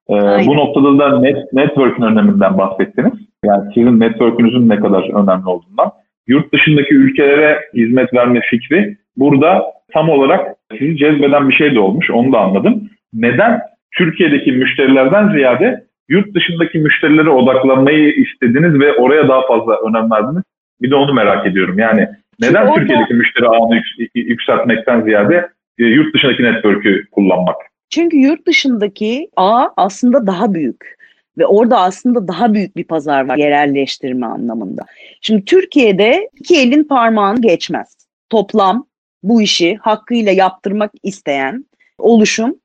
E, 0.10 0.14
bu 0.48 0.56
noktada 0.56 1.00
da 1.00 1.20
net, 1.20 1.54
network'ün 1.54 2.04
öneminden 2.04 2.58
bahsettiniz. 2.58 3.14
Yani 3.46 3.74
sizin 3.74 4.00
network'ünüzün 4.00 4.70
ne 4.70 4.80
kadar 4.80 5.24
önemli 5.24 5.46
olduğundan. 5.46 5.92
Yurt 6.28 6.54
dışındaki 6.54 6.96
ülkelere 6.96 7.60
hizmet 7.74 8.14
verme 8.14 8.42
fikri 8.50 8.98
burada 9.18 9.64
tam 9.94 10.10
olarak 10.10 10.56
sizi 10.80 10.98
cezbeden 10.98 11.50
bir 11.50 11.54
şey 11.54 11.76
de 11.76 11.80
olmuş. 11.80 12.12
Onu 12.12 12.34
da 12.34 12.40
anladım. 12.40 12.90
Neden 13.14 13.62
Türkiye'deki 13.98 14.52
müşterilerden 14.52 15.34
ziyade 15.34 15.84
yurt 16.10 16.36
dışındaki 16.36 16.80
müşterilere 16.80 17.30
odaklanmayı 17.30 18.14
istediniz 18.14 18.80
ve 18.80 18.94
oraya 18.94 19.28
daha 19.28 19.48
fazla 19.48 19.76
önem 19.90 20.12
verdiniz. 20.12 20.44
Bir 20.82 20.92
de 20.92 20.96
onu 20.96 21.14
merak 21.14 21.48
ediyorum. 21.48 21.80
Yani 21.80 22.08
neden 22.42 22.66
Çünkü 22.66 22.80
Türkiye'deki 22.80 23.14
orada... 23.14 23.18
müşteri 23.18 23.48
ağını 23.48 23.82
yükseltmekten 24.16 25.02
ziyade 25.02 25.50
e, 25.80 25.86
yurt 25.86 26.14
dışındaki 26.14 26.44
network'ü 26.44 27.06
kullanmak? 27.12 27.56
Çünkü 27.90 28.18
yurt 28.18 28.48
dışındaki 28.48 29.30
ağ 29.36 29.68
aslında 29.78 30.28
daha 30.28 30.54
büyük 30.54 31.00
ve 31.38 31.46
orada 31.46 31.80
aslında 31.80 32.28
daha 32.28 32.54
büyük 32.54 32.76
bir 32.76 32.84
pazar 32.84 33.30
var 33.30 33.38
yerelleştirme 33.38 34.26
anlamında. 34.26 34.86
Şimdi 35.22 35.46
Türkiye'de 35.46 36.30
iki 36.40 36.58
elin 36.58 36.84
parmağını 36.84 37.42
geçmez. 37.42 37.98
Toplam 38.30 38.86
bu 39.24 39.42
işi 39.42 39.76
hakkıyla 39.76 40.32
yaptırmak 40.32 40.92
isteyen 41.04 41.66
oluşum 41.98 42.56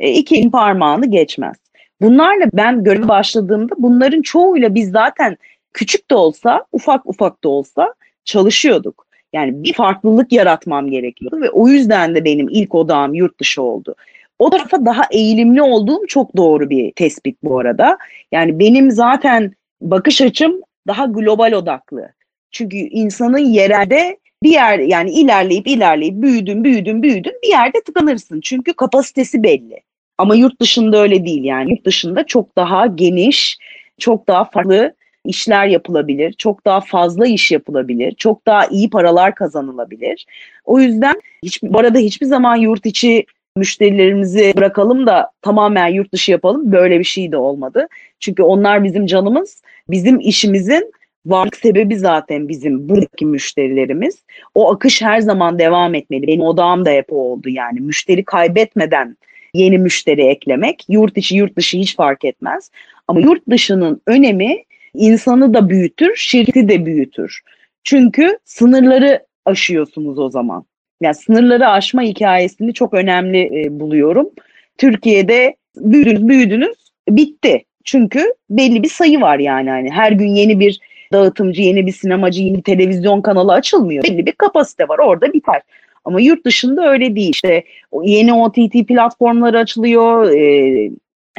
e, 0.00 0.10
iki 0.10 0.36
elin 0.36 0.50
parmağını 0.50 1.06
geçmez. 1.06 1.56
Bunlarla 2.00 2.46
ben 2.52 2.84
göreve 2.84 3.08
başladığımda 3.08 3.74
bunların 3.78 4.22
çoğuyla 4.22 4.74
biz 4.74 4.90
zaten 4.90 5.36
küçük 5.72 6.10
de 6.10 6.14
olsa, 6.14 6.64
ufak 6.72 7.06
ufak 7.06 7.44
da 7.44 7.48
olsa 7.48 7.94
çalışıyorduk. 8.24 9.06
Yani 9.32 9.64
bir 9.64 9.72
farklılık 9.72 10.32
yaratmam 10.32 10.90
gerekiyordu 10.90 11.40
ve 11.40 11.50
o 11.50 11.68
yüzden 11.68 12.14
de 12.14 12.24
benim 12.24 12.48
ilk 12.48 12.74
odağım 12.74 13.14
yurt 13.14 13.40
dışı 13.40 13.62
oldu. 13.62 13.94
O 14.38 14.50
tarafa 14.50 14.84
daha 14.84 15.02
eğilimli 15.10 15.62
olduğum 15.62 16.06
çok 16.06 16.36
doğru 16.36 16.70
bir 16.70 16.92
tespit 16.92 17.36
bu 17.42 17.58
arada. 17.58 17.98
Yani 18.32 18.58
benim 18.58 18.90
zaten 18.90 19.52
bakış 19.80 20.20
açım 20.20 20.60
daha 20.86 21.06
global 21.06 21.52
odaklı. 21.52 22.12
Çünkü 22.50 22.76
insanın 22.76 23.38
yerelde 23.38 24.18
bir 24.42 24.50
yer 24.50 24.78
yani 24.78 25.10
ilerleyip 25.10 25.66
ilerleyip 25.66 26.14
büyüdün 26.14 26.64
büyüdün 26.64 27.02
büyüdün 27.02 27.34
bir 27.42 27.48
yerde 27.48 27.82
tıkanırsın. 27.86 28.40
Çünkü 28.40 28.72
kapasitesi 28.72 29.42
belli. 29.42 29.80
Ama 30.18 30.34
yurt 30.34 30.60
dışında 30.60 30.98
öyle 30.98 31.26
değil 31.26 31.44
yani. 31.44 31.70
Yurt 31.70 31.86
dışında 31.86 32.26
çok 32.26 32.56
daha 32.56 32.86
geniş, 32.86 33.58
çok 33.98 34.28
daha 34.28 34.44
farklı 34.44 34.94
işler 35.24 35.66
yapılabilir. 35.66 36.32
Çok 36.32 36.64
daha 36.64 36.80
fazla 36.80 37.26
iş 37.26 37.52
yapılabilir. 37.52 38.14
Çok 38.14 38.46
daha 38.46 38.66
iyi 38.66 38.90
paralar 38.90 39.34
kazanılabilir. 39.34 40.26
O 40.64 40.80
yüzden 40.80 41.14
hiç, 41.42 41.62
bu 41.62 41.78
arada 41.78 41.98
hiçbir 41.98 42.26
zaman 42.26 42.56
yurt 42.56 42.86
içi 42.86 43.26
müşterilerimizi 43.56 44.52
bırakalım 44.56 45.06
da 45.06 45.30
tamamen 45.42 45.88
yurt 45.88 46.12
dışı 46.12 46.30
yapalım. 46.30 46.72
Böyle 46.72 46.98
bir 46.98 47.04
şey 47.04 47.32
de 47.32 47.36
olmadı. 47.36 47.88
Çünkü 48.20 48.42
onlar 48.42 48.84
bizim 48.84 49.06
canımız. 49.06 49.62
Bizim 49.88 50.20
işimizin 50.20 50.92
varlık 51.26 51.56
sebebi 51.56 51.96
zaten 51.96 52.48
bizim 52.48 52.88
buradaki 52.88 53.26
müşterilerimiz. 53.26 54.24
O 54.54 54.72
akış 54.72 55.02
her 55.02 55.20
zaman 55.20 55.58
devam 55.58 55.94
etmeli. 55.94 56.26
Benim 56.26 56.40
odağım 56.40 56.84
da 56.84 56.90
hep 56.90 57.12
o 57.12 57.16
oldu 57.16 57.48
yani. 57.48 57.80
Müşteri 57.80 58.24
kaybetmeden 58.24 59.16
yeni 59.54 59.78
müşteri 59.78 60.22
eklemek. 60.22 60.84
Yurt 60.88 61.16
içi 61.16 61.36
yurt 61.36 61.56
dışı 61.56 61.76
hiç 61.78 61.96
fark 61.96 62.24
etmez. 62.24 62.70
Ama 63.08 63.20
yurt 63.20 63.42
dışının 63.50 64.00
önemi 64.06 64.64
insanı 64.94 65.54
da 65.54 65.68
büyütür, 65.68 66.16
şirketi 66.16 66.68
de 66.68 66.86
büyütür. 66.86 67.40
Çünkü 67.84 68.38
sınırları 68.44 69.26
aşıyorsunuz 69.44 70.18
o 70.18 70.30
zaman. 70.30 70.64
Yani 71.02 71.14
sınırları 71.14 71.68
aşma 71.68 72.02
hikayesini 72.02 72.74
çok 72.74 72.94
önemli 72.94 73.64
e, 73.64 73.80
buluyorum. 73.80 74.30
Türkiye'de 74.78 75.56
büyüdünüz, 75.76 76.28
büyüdünüz, 76.28 76.76
bitti. 77.08 77.64
Çünkü 77.84 78.34
belli 78.50 78.82
bir 78.82 78.88
sayı 78.88 79.20
var 79.20 79.38
yani. 79.38 79.68
yani 79.68 79.90
her 79.90 80.12
gün 80.12 80.28
yeni 80.28 80.60
bir 80.60 80.80
dağıtımcı, 81.12 81.62
yeni 81.62 81.86
bir 81.86 81.92
sinemacı, 81.92 82.42
yeni 82.42 82.58
bir 82.58 82.62
televizyon 82.62 83.20
kanalı 83.20 83.52
açılmıyor. 83.52 84.04
Belli 84.04 84.26
bir 84.26 84.32
kapasite 84.32 84.88
var 84.88 84.98
orada 84.98 85.32
biter. 85.32 85.62
Ama 86.04 86.20
yurt 86.20 86.46
dışında 86.46 86.90
öyle 86.90 87.16
değil. 87.16 87.30
İşte 87.30 87.64
yeni 88.02 88.34
OTT 88.34 88.88
platformları 88.88 89.58
açılıyor, 89.58 90.30
e, 90.30 90.90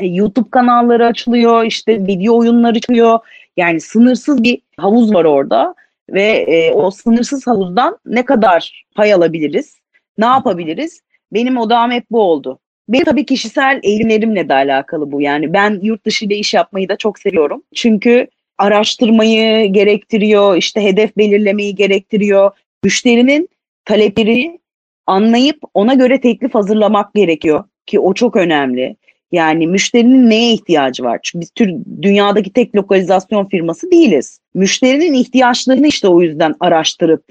YouTube 0.01 0.49
kanalları 0.49 1.05
açılıyor, 1.05 1.63
işte 1.63 2.07
video 2.07 2.37
oyunları 2.37 2.79
çıkıyor. 2.79 3.19
Yani 3.57 3.81
sınırsız 3.81 4.43
bir 4.43 4.59
havuz 4.77 5.13
var 5.13 5.25
orada 5.25 5.75
ve 6.13 6.23
e, 6.23 6.71
o 6.71 6.91
sınırsız 6.91 7.47
havuzdan 7.47 7.97
ne 8.05 8.25
kadar 8.25 8.85
pay 8.95 9.13
alabiliriz, 9.13 9.75
ne 10.17 10.25
yapabiliriz? 10.25 11.01
Benim 11.33 11.57
odağım 11.57 11.91
hep 11.91 12.05
bu 12.11 12.21
oldu. 12.21 12.59
Benim 12.89 13.05
tabii 13.05 13.25
kişisel 13.25 13.79
eğilimlerimle 13.83 14.49
de 14.49 14.53
alakalı 14.53 15.11
bu. 15.11 15.21
Yani 15.21 15.53
ben 15.53 15.79
yurt 15.81 16.05
dışı 16.05 16.25
ile 16.25 16.35
iş 16.35 16.53
yapmayı 16.53 16.89
da 16.89 16.95
çok 16.97 17.19
seviyorum. 17.19 17.63
Çünkü 17.75 18.27
araştırmayı 18.57 19.73
gerektiriyor, 19.73 20.57
işte 20.57 20.83
hedef 20.83 21.17
belirlemeyi 21.17 21.75
gerektiriyor. 21.75 22.51
Müşterinin 22.83 23.49
talepleri 23.85 24.59
anlayıp 25.07 25.59
ona 25.73 25.93
göre 25.93 26.21
teklif 26.21 26.55
hazırlamak 26.55 27.13
gerekiyor. 27.13 27.63
ki 27.85 27.99
o 27.99 28.13
çok 28.13 28.35
önemli. 28.35 28.95
Yani 29.33 29.67
müşterinin 29.67 30.29
neye 30.29 30.53
ihtiyacı 30.53 31.03
var? 31.03 31.19
Çünkü 31.23 31.41
biz 31.41 31.51
tür, 31.51 31.73
dünyadaki 32.01 32.53
tek 32.53 32.75
lokalizasyon 32.75 33.45
firması 33.45 33.91
değiliz. 33.91 34.39
Müşterinin 34.53 35.13
ihtiyaçlarını 35.13 35.87
işte 35.87 36.07
o 36.07 36.21
yüzden 36.21 36.55
araştırıp 36.59 37.23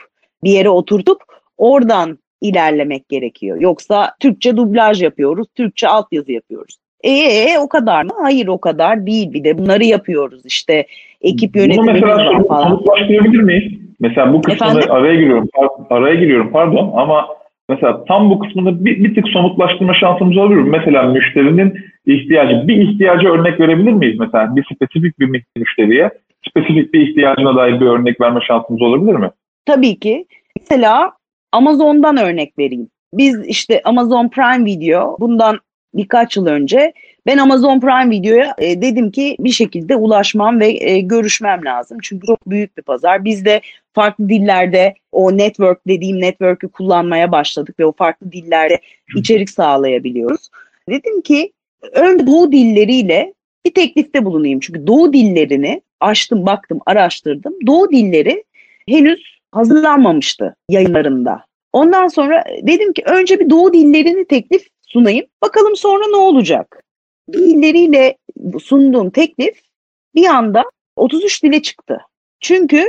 bir 0.45 0.51
yere 0.51 0.69
oturtup 0.69 1.19
oradan 1.59 2.19
ilerlemek 2.41 3.09
gerekiyor. 3.09 3.61
Yoksa 3.61 4.15
Türkçe 4.21 4.57
dublaj 4.57 5.03
yapıyoruz, 5.03 5.47
Türkçe 5.55 5.89
altyazı 5.89 6.33
yapıyoruz. 6.33 6.77
E, 7.05 7.59
o 7.59 7.69
kadar 7.69 8.03
mı? 8.03 8.11
Hayır 8.23 8.47
o 8.47 8.59
kadar 8.59 9.07
değil. 9.07 9.33
Bir 9.33 9.45
de 9.45 9.59
bunları 9.59 9.85
yapıyoruz 9.85 10.43
işte. 10.45 10.87
Ekip 11.21 11.57
yönetimimiz 11.57 12.03
var 12.03 12.47
falan. 12.49 12.69
Somutlaştırabilir 12.69 13.43
miyiz? 13.43 13.73
Mesela 14.01 14.33
bu 14.33 14.43
kısmını 14.43 14.71
Efendim? 14.71 14.93
araya 14.93 15.15
giriyorum. 15.15 15.49
Araya 15.91 16.15
giriyorum 16.15 16.53
pardon 16.53 16.93
ama 16.97 17.27
mesela 17.69 18.05
tam 18.05 18.31
bu 18.31 18.39
kısmını 18.39 18.85
bir, 18.85 19.05
bir 19.05 19.15
tık 19.15 19.29
somutlaştırma 19.29 19.95
şansımız 19.95 20.37
mu? 20.37 20.71
Mesela 20.71 21.03
müşterinin 21.03 21.75
ihtiyacı, 22.07 22.69
bir 22.69 22.77
ihtiyacı 22.77 23.29
örnek 23.29 23.61
verebilir 23.61 23.93
miyiz? 23.93 24.19
Mesela 24.19 24.57
bir 24.57 24.65
spesifik 24.75 25.19
bir 25.21 25.43
müşteriye 25.57 26.11
spesifik 26.49 26.95
bir 26.95 27.09
ihtiyacına 27.09 27.57
dair 27.57 27.81
bir 27.81 27.87
örnek 27.87 28.21
verme 28.21 28.41
şansımız 28.41 28.83
olabilir 28.83 29.15
mi? 29.15 29.31
Tabii 29.67 29.99
ki. 29.99 30.27
Mesela 30.61 31.13
Amazon'dan 31.53 32.17
örnek 32.17 32.59
vereyim. 32.59 32.89
Biz 33.15 33.47
işte 33.47 33.81
Amazon 33.85 34.29
Prime 34.29 34.65
Video 34.65 35.17
bundan 35.21 35.59
birkaç 35.95 36.37
yıl 36.37 36.47
önce 36.47 36.93
ben 37.27 37.39
Amazon 37.39 37.81
Prime 37.81 38.11
Video'ya 38.11 38.55
e, 38.59 38.83
dedim 38.83 39.11
ki 39.11 39.37
bir 39.39 39.51
şekilde 39.51 39.97
ulaşmam 39.97 40.61
ve 40.61 40.69
e, 40.69 41.01
görüşmem 41.01 41.65
lazım. 41.65 41.99
Çünkü 42.03 42.27
çok 42.27 42.51
büyük 42.51 42.77
bir 42.77 42.83
pazar. 42.83 43.25
Biz 43.25 43.45
de 43.45 43.61
farklı 43.93 44.29
dillerde 44.29 44.95
o 45.13 45.39
network 45.39 45.89
dediğim 45.89 46.21
network'ü 46.21 46.69
kullanmaya 46.69 47.33
başladık 47.33 47.81
ve 47.81 47.87
o 47.87 47.93
farklı 47.93 48.33
dillerde 48.33 48.81
içerik 49.17 49.51
sağlayabiliyoruz. 49.51 50.49
Dedim 50.89 51.21
ki 51.21 51.53
önce 51.93 52.27
Doğu 52.27 52.53
dilleriyle 52.53 53.35
bir 53.67 53.75
teklifte 53.75 54.25
bulunayım. 54.25 54.61
Çünkü 54.61 54.87
Doğu 54.87 55.13
dillerini 55.13 55.83
açtım, 56.01 56.47
baktım, 56.47 56.81
araştırdım. 56.87 57.55
Doğu 57.67 57.91
dilleri 57.91 58.45
henüz 58.89 59.39
hazırlanmamıştı 59.53 60.57
yayınlarında. 60.69 61.45
Ondan 61.73 62.09
sonra 62.09 62.45
dedim 62.63 62.93
ki 62.93 63.03
önce 63.07 63.41
bir 63.41 63.51
Doğu 63.51 63.73
dillerini 63.73 64.25
teklif 64.25 64.67
sunayım. 64.87 65.27
Bakalım 65.43 65.77
sonra 65.77 66.05
ne 66.11 66.17
olacak? 66.17 66.83
Dilleriyle 67.33 68.17
sunduğum 68.63 69.11
teklif 69.11 69.61
bir 70.15 70.27
anda 70.27 70.65
33 70.97 71.43
dile 71.43 71.63
çıktı. 71.63 71.99
Çünkü 72.41 72.85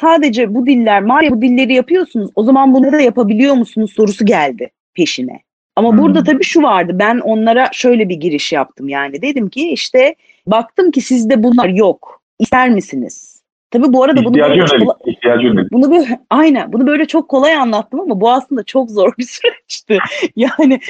sadece 0.00 0.54
bu 0.54 0.66
diller, 0.66 1.02
madem 1.02 1.30
bu 1.30 1.42
dilleri 1.42 1.74
yapıyorsunuz 1.74 2.30
o 2.34 2.42
zaman 2.42 2.74
bunları 2.74 2.92
da 2.92 3.00
yapabiliyor 3.00 3.54
musunuz 3.54 3.92
sorusu 3.92 4.26
geldi 4.26 4.70
peşine. 4.94 5.40
Ama 5.76 5.90
hmm. 5.90 5.98
burada 5.98 6.24
tabii 6.24 6.44
şu 6.44 6.62
vardı 6.62 6.92
ben 6.94 7.18
onlara 7.18 7.68
şöyle 7.72 8.08
bir 8.08 8.16
giriş 8.16 8.52
yaptım 8.52 8.88
yani 8.88 9.22
dedim 9.22 9.48
ki 9.48 9.70
işte 9.70 10.14
baktım 10.46 10.90
ki 10.90 11.00
sizde 11.00 11.42
bunlar 11.42 11.68
yok. 11.68 12.22
İster 12.38 12.70
misiniz? 12.70 13.42
Tabii 13.70 13.92
bu 13.92 14.04
arada 14.04 14.24
bunu 14.24 14.38
ihtiyacı 15.26 15.46
yönelik. 15.46 15.72
Bunu 15.72 15.90
böyle, 15.90 16.20
aynen 16.30 16.72
bunu 16.72 16.86
böyle 16.86 17.06
çok 17.06 17.28
kolay 17.28 17.54
anlattım 17.54 18.00
ama 18.00 18.20
bu 18.20 18.30
aslında 18.30 18.62
çok 18.62 18.90
zor 18.90 19.12
bir 19.18 19.24
süreçti. 19.26 19.98
Yani 20.36 20.80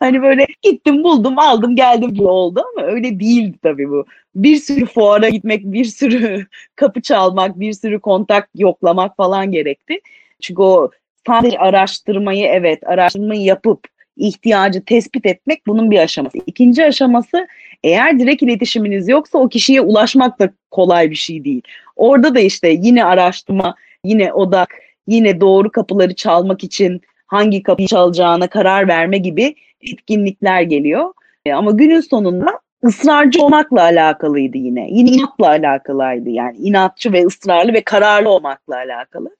hani 0.00 0.22
böyle 0.22 0.46
gittim 0.62 1.04
buldum 1.04 1.38
aldım 1.38 1.76
geldim 1.76 2.14
gibi 2.14 2.28
oldu 2.28 2.62
ama 2.72 2.86
öyle 2.86 3.20
değildi 3.20 3.58
tabii 3.62 3.90
bu. 3.90 4.06
Bir 4.34 4.56
sürü 4.56 4.86
fuara 4.86 5.28
gitmek, 5.28 5.64
bir 5.64 5.84
sürü 5.84 6.46
kapı 6.76 7.00
çalmak, 7.00 7.60
bir 7.60 7.72
sürü 7.72 8.00
kontak 8.00 8.48
yoklamak 8.54 9.16
falan 9.16 9.52
gerekti. 9.52 10.00
Çünkü 10.40 10.62
o 10.62 10.90
sadece 11.26 11.58
araştırmayı 11.58 12.46
evet 12.46 12.86
araştırmayı 12.86 13.42
yapıp 13.42 13.80
ihtiyacı 14.16 14.84
tespit 14.84 15.26
etmek 15.26 15.66
bunun 15.66 15.90
bir 15.90 15.98
aşaması. 15.98 16.38
İkinci 16.46 16.84
aşaması 16.84 17.46
eğer 17.84 18.18
direkt 18.18 18.42
iletişiminiz 18.42 19.08
yoksa 19.08 19.38
o 19.38 19.48
kişiye 19.48 19.80
ulaşmak 19.80 20.38
da 20.38 20.50
kolay 20.70 21.10
bir 21.10 21.16
şey 21.16 21.44
değil. 21.44 21.62
Orada 21.96 22.34
da 22.34 22.40
işte 22.40 22.68
yine 22.68 23.04
araştırma, 23.04 23.74
yine 24.04 24.32
odak, 24.32 24.74
yine 25.06 25.40
doğru 25.40 25.70
kapıları 25.70 26.14
çalmak 26.14 26.64
için 26.64 27.00
hangi 27.26 27.62
kapıyı 27.62 27.88
çalacağına 27.88 28.46
karar 28.46 28.88
verme 28.88 29.18
gibi 29.18 29.54
etkinlikler 29.80 30.62
geliyor. 30.62 31.12
E, 31.46 31.52
ama 31.52 31.70
günün 31.70 32.00
sonunda 32.00 32.60
ısrarcı 32.84 33.42
olmakla 33.42 33.82
alakalıydı 33.82 34.56
yine. 34.58 34.88
Yine 34.90 35.10
inatla 35.10 35.48
alakalıydı 35.48 36.30
yani 36.30 36.56
inatçı 36.56 37.12
ve 37.12 37.26
ısrarlı 37.26 37.72
ve 37.72 37.80
kararlı 37.80 38.28
olmakla 38.28 38.76
alakalı. 38.76 39.30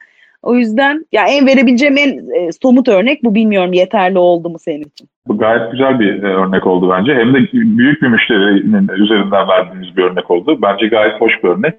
O 0.42 0.54
yüzden 0.54 1.04
ya 1.12 1.24
en 1.28 1.46
verebileceğim 1.46 1.96
en 1.96 2.08
e, 2.08 2.52
somut 2.62 2.88
örnek 2.88 3.24
bu 3.24 3.34
bilmiyorum 3.34 3.72
yeterli 3.72 4.18
oldu 4.18 4.50
mu 4.50 4.58
senin 4.58 4.84
için? 4.84 5.08
Bu 5.28 5.38
gayet 5.38 5.72
güzel 5.72 6.00
bir 6.00 6.22
e, 6.22 6.26
örnek 6.26 6.66
oldu 6.66 6.90
bence. 6.90 7.14
Hem 7.14 7.34
de 7.34 7.38
büyük 7.52 8.02
bir 8.02 8.08
müşterinin 8.08 8.88
üzerinden 8.88 9.48
verdiğimiz 9.48 9.96
bir 9.96 10.02
örnek 10.02 10.30
oldu. 10.30 10.58
Bence 10.62 10.86
gayet 10.86 11.20
hoş 11.20 11.44
bir 11.44 11.48
örnek. 11.48 11.74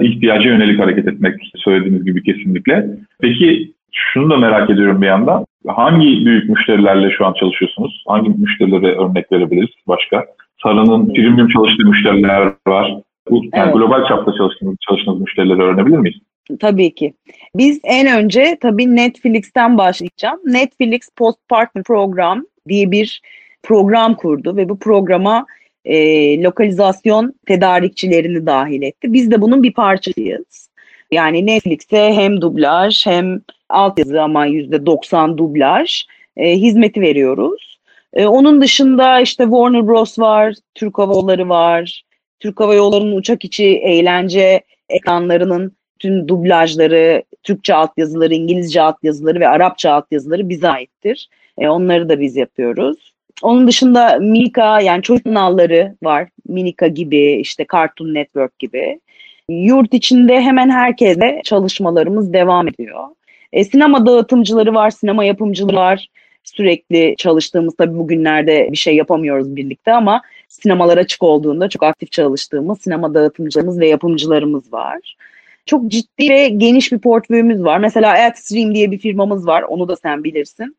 İhtiyaca 0.00 0.50
yönelik 0.50 0.80
hareket 0.80 1.08
etmek 1.08 1.34
söylediğiniz 1.56 2.04
gibi 2.04 2.22
kesinlikle. 2.22 2.86
Peki 3.20 3.72
şunu 3.92 4.30
da 4.30 4.36
merak 4.36 4.70
ediyorum 4.70 5.02
bir 5.02 5.06
yandan. 5.06 5.46
Hangi 5.66 6.26
büyük 6.26 6.50
müşterilerle 6.50 7.10
şu 7.10 7.26
an 7.26 7.32
çalışıyorsunuz? 7.32 8.04
Hangi 8.08 8.30
müşterilere 8.30 8.96
örnek 8.96 9.32
verebiliriz 9.32 9.70
başka? 9.88 10.24
Sarı'nın 10.62 11.14
premium 11.14 11.48
çalıştığı 11.48 11.86
müşteriler 11.86 12.52
var. 12.66 12.94
Yani 13.30 13.50
evet. 13.52 13.74
global 13.74 14.08
çapta 14.08 14.32
çalıştığınız, 14.32 14.76
çalıştığınız 14.88 15.20
müşterilere 15.20 15.62
öğrenebilir 15.62 15.98
miyiz? 15.98 16.18
Tabii 16.60 16.94
ki. 16.94 17.14
Biz 17.54 17.80
en 17.84 18.06
önce 18.06 18.58
tabii 18.60 18.96
Netflix'ten 18.96 19.78
başlayacağım. 19.78 20.40
Netflix 20.44 21.08
Post 21.16 21.38
Partner 21.48 21.84
Program 21.84 22.46
diye 22.68 22.90
bir 22.90 23.22
program 23.62 24.14
kurdu 24.16 24.56
ve 24.56 24.68
bu 24.68 24.78
programa 24.78 25.46
e, 25.84 26.42
lokalizasyon 26.42 27.34
tedarikçilerini 27.46 28.46
dahil 28.46 28.82
etti. 28.82 29.12
Biz 29.12 29.30
de 29.30 29.40
bunun 29.40 29.62
bir 29.62 29.72
parçasıyız. 29.72 30.68
Yani 31.12 31.46
Netflix'e 31.46 32.12
hem 32.12 32.40
dublaj 32.40 33.06
hem 33.06 33.40
altyazı 33.68 34.22
ama 34.22 34.46
%90 34.46 35.38
dublaj 35.38 36.04
e, 36.36 36.56
hizmeti 36.56 37.00
veriyoruz. 37.00 37.78
E, 38.12 38.26
onun 38.26 38.60
dışında 38.60 39.20
işte 39.20 39.44
Warner 39.44 39.86
Bros 39.86 40.18
var, 40.18 40.54
Türk 40.74 40.98
Hava 40.98 41.12
Yolları 41.12 41.48
var. 41.48 42.02
Türk 42.40 42.60
Hava 42.60 42.74
Yolları'nın 42.74 43.16
uçak 43.16 43.44
içi 43.44 43.64
eğlence 43.64 44.62
ekranlarının 44.88 45.76
tüm 45.98 46.28
dublajları, 46.28 47.22
Türkçe 47.42 47.74
altyazıları, 47.74 48.34
İngilizce 48.34 48.82
altyazıları 48.82 49.40
ve 49.40 49.48
Arapça 49.48 49.92
altyazıları 49.92 50.48
bize 50.48 50.68
aittir. 50.68 51.28
E, 51.58 51.68
onları 51.68 52.08
da 52.08 52.20
biz 52.20 52.36
yapıyoruz. 52.36 53.14
Onun 53.42 53.68
dışında 53.68 54.18
Minika 54.20 54.80
yani 54.80 55.02
çocuk 55.02 55.24
kanalları 55.24 55.96
var. 56.02 56.28
Minika 56.48 56.86
gibi 56.86 57.32
işte 57.32 57.66
Cartoon 57.72 58.14
Network 58.14 58.58
gibi. 58.58 59.00
Yurt 59.48 59.94
içinde 59.94 60.40
hemen 60.40 60.70
herkese 60.70 61.40
çalışmalarımız 61.44 62.32
devam 62.32 62.68
ediyor. 62.68 63.04
E, 63.52 63.64
sinema 63.64 64.06
dağıtımcıları 64.06 64.74
var, 64.74 64.90
sinema 64.90 65.24
yapımcıları 65.24 65.76
var. 65.76 66.08
Sürekli 66.44 67.14
çalıştığımız 67.18 67.76
tabii 67.76 67.98
bugünlerde 67.98 68.68
bir 68.72 68.76
şey 68.76 68.96
yapamıyoruz 68.96 69.56
birlikte 69.56 69.92
ama 69.92 70.22
sinemalar 70.48 70.98
açık 70.98 71.22
olduğunda 71.22 71.68
çok 71.68 71.82
aktif 71.82 72.12
çalıştığımız 72.12 72.80
sinema 72.80 73.14
dağıtımcılarımız 73.14 73.80
ve 73.80 73.88
yapımcılarımız 73.88 74.72
var. 74.72 75.16
Çok 75.66 75.88
ciddi 75.88 76.30
ve 76.30 76.48
geniş 76.48 76.92
bir 76.92 76.98
portföyümüz 76.98 77.64
var. 77.64 77.78
Mesela 77.78 78.26
Adstream 78.26 78.74
diye 78.74 78.90
bir 78.90 78.98
firmamız 78.98 79.46
var. 79.46 79.62
Onu 79.62 79.88
da 79.88 79.96
sen 79.96 80.24
bilirsin. 80.24 80.76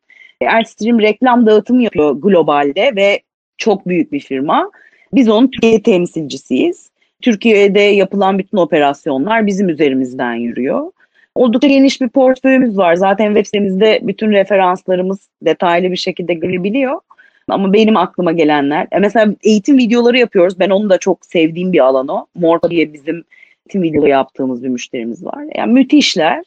Adstream 0.48 1.00
reklam 1.00 1.46
dağıtım 1.46 1.80
yapıyor 1.80 2.16
globalde 2.20 2.92
ve 2.96 3.20
çok 3.58 3.88
büyük 3.88 4.12
bir 4.12 4.20
firma. 4.20 4.70
Biz 5.12 5.28
onun 5.28 5.50
Türkiye 5.50 5.82
temsilcisiyiz. 5.82 6.90
Türkiye'de 7.22 7.80
yapılan 7.80 8.38
bütün 8.38 8.56
operasyonlar 8.56 9.46
bizim 9.46 9.68
üzerimizden 9.68 10.34
yürüyor. 10.34 10.92
Oldukça 11.34 11.68
geniş 11.68 12.00
bir 12.00 12.08
portföyümüz 12.08 12.78
var. 12.78 12.94
Zaten 12.94 13.26
web 13.26 13.46
sitemizde 13.46 14.00
bütün 14.02 14.30
referanslarımız 14.30 15.28
detaylı 15.42 15.90
bir 15.90 15.96
şekilde 15.96 16.34
görebiliyor. 16.34 17.00
Ama 17.48 17.72
benim 17.72 17.96
aklıma 17.96 18.32
gelenler, 18.32 18.86
e, 18.92 18.98
mesela 18.98 19.34
eğitim 19.42 19.78
videoları 19.78 20.18
yapıyoruz. 20.18 20.58
Ben 20.58 20.70
onu 20.70 20.90
da 20.90 20.98
çok 20.98 21.26
sevdiğim 21.26 21.72
bir 21.72 21.80
alan 21.80 22.08
o. 22.08 22.26
Morta 22.34 22.70
diye 22.70 22.92
bizim 22.92 23.24
eğitim 23.66 23.82
videoları 23.82 24.10
yaptığımız 24.10 24.64
bir 24.64 24.68
müşterimiz 24.68 25.26
var. 25.26 25.44
Yani 25.56 25.72
müthişler. 25.72 26.42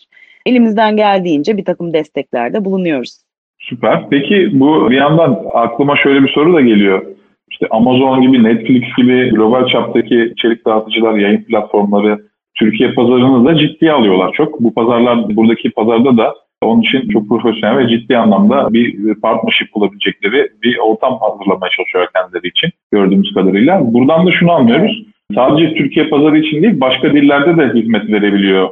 Elimizden 0.45 0.97
geldiğince 0.97 1.57
bir 1.57 1.65
takım 1.65 1.93
desteklerde 1.93 2.65
bulunuyoruz. 2.65 3.17
Süper. 3.59 4.09
Peki 4.09 4.49
bu 4.53 4.89
bir 4.89 4.95
yandan 4.95 5.39
aklıma 5.53 5.95
şöyle 5.95 6.23
bir 6.23 6.29
soru 6.29 6.53
da 6.53 6.61
geliyor. 6.61 7.05
İşte 7.51 7.67
Amazon 7.69 8.21
gibi, 8.21 8.43
Netflix 8.43 8.83
gibi 8.97 9.29
global 9.29 9.67
çaptaki 9.67 10.33
içerik 10.35 10.65
dağıtıcılar, 10.65 11.13
yayın 11.13 11.43
platformları 11.43 12.25
Türkiye 12.55 12.93
pazarını 12.93 13.45
da 13.45 13.57
ciddiye 13.57 13.91
alıyorlar 13.91 14.33
çok. 14.33 14.61
Bu 14.61 14.73
pazarlar, 14.73 15.35
buradaki 15.35 15.71
pazarda 15.71 16.17
da 16.17 16.35
onun 16.61 16.81
için 16.81 17.09
çok 17.09 17.29
profesyonel 17.29 17.77
ve 17.77 17.89
ciddi 17.89 18.17
anlamda 18.17 18.73
bir 18.73 19.15
partnership 19.15 19.73
bulabilecekleri 19.75 20.49
bir 20.63 20.77
ortam 20.77 21.19
hazırlamaya 21.19 21.69
çalışıyor 21.77 22.07
kendileri 22.15 22.47
için 22.47 22.69
gördüğümüz 22.91 23.33
kadarıyla. 23.33 23.93
Buradan 23.93 24.27
da 24.27 24.31
şunu 24.31 24.51
anlıyoruz. 24.51 25.08
Sadece 25.35 25.73
Türkiye 25.73 26.09
pazarı 26.09 26.37
için 26.39 26.63
değil 26.63 26.79
başka 26.79 27.13
dillerde 27.13 27.57
de 27.57 27.79
hizmet 27.79 28.11
verebiliyor 28.11 28.69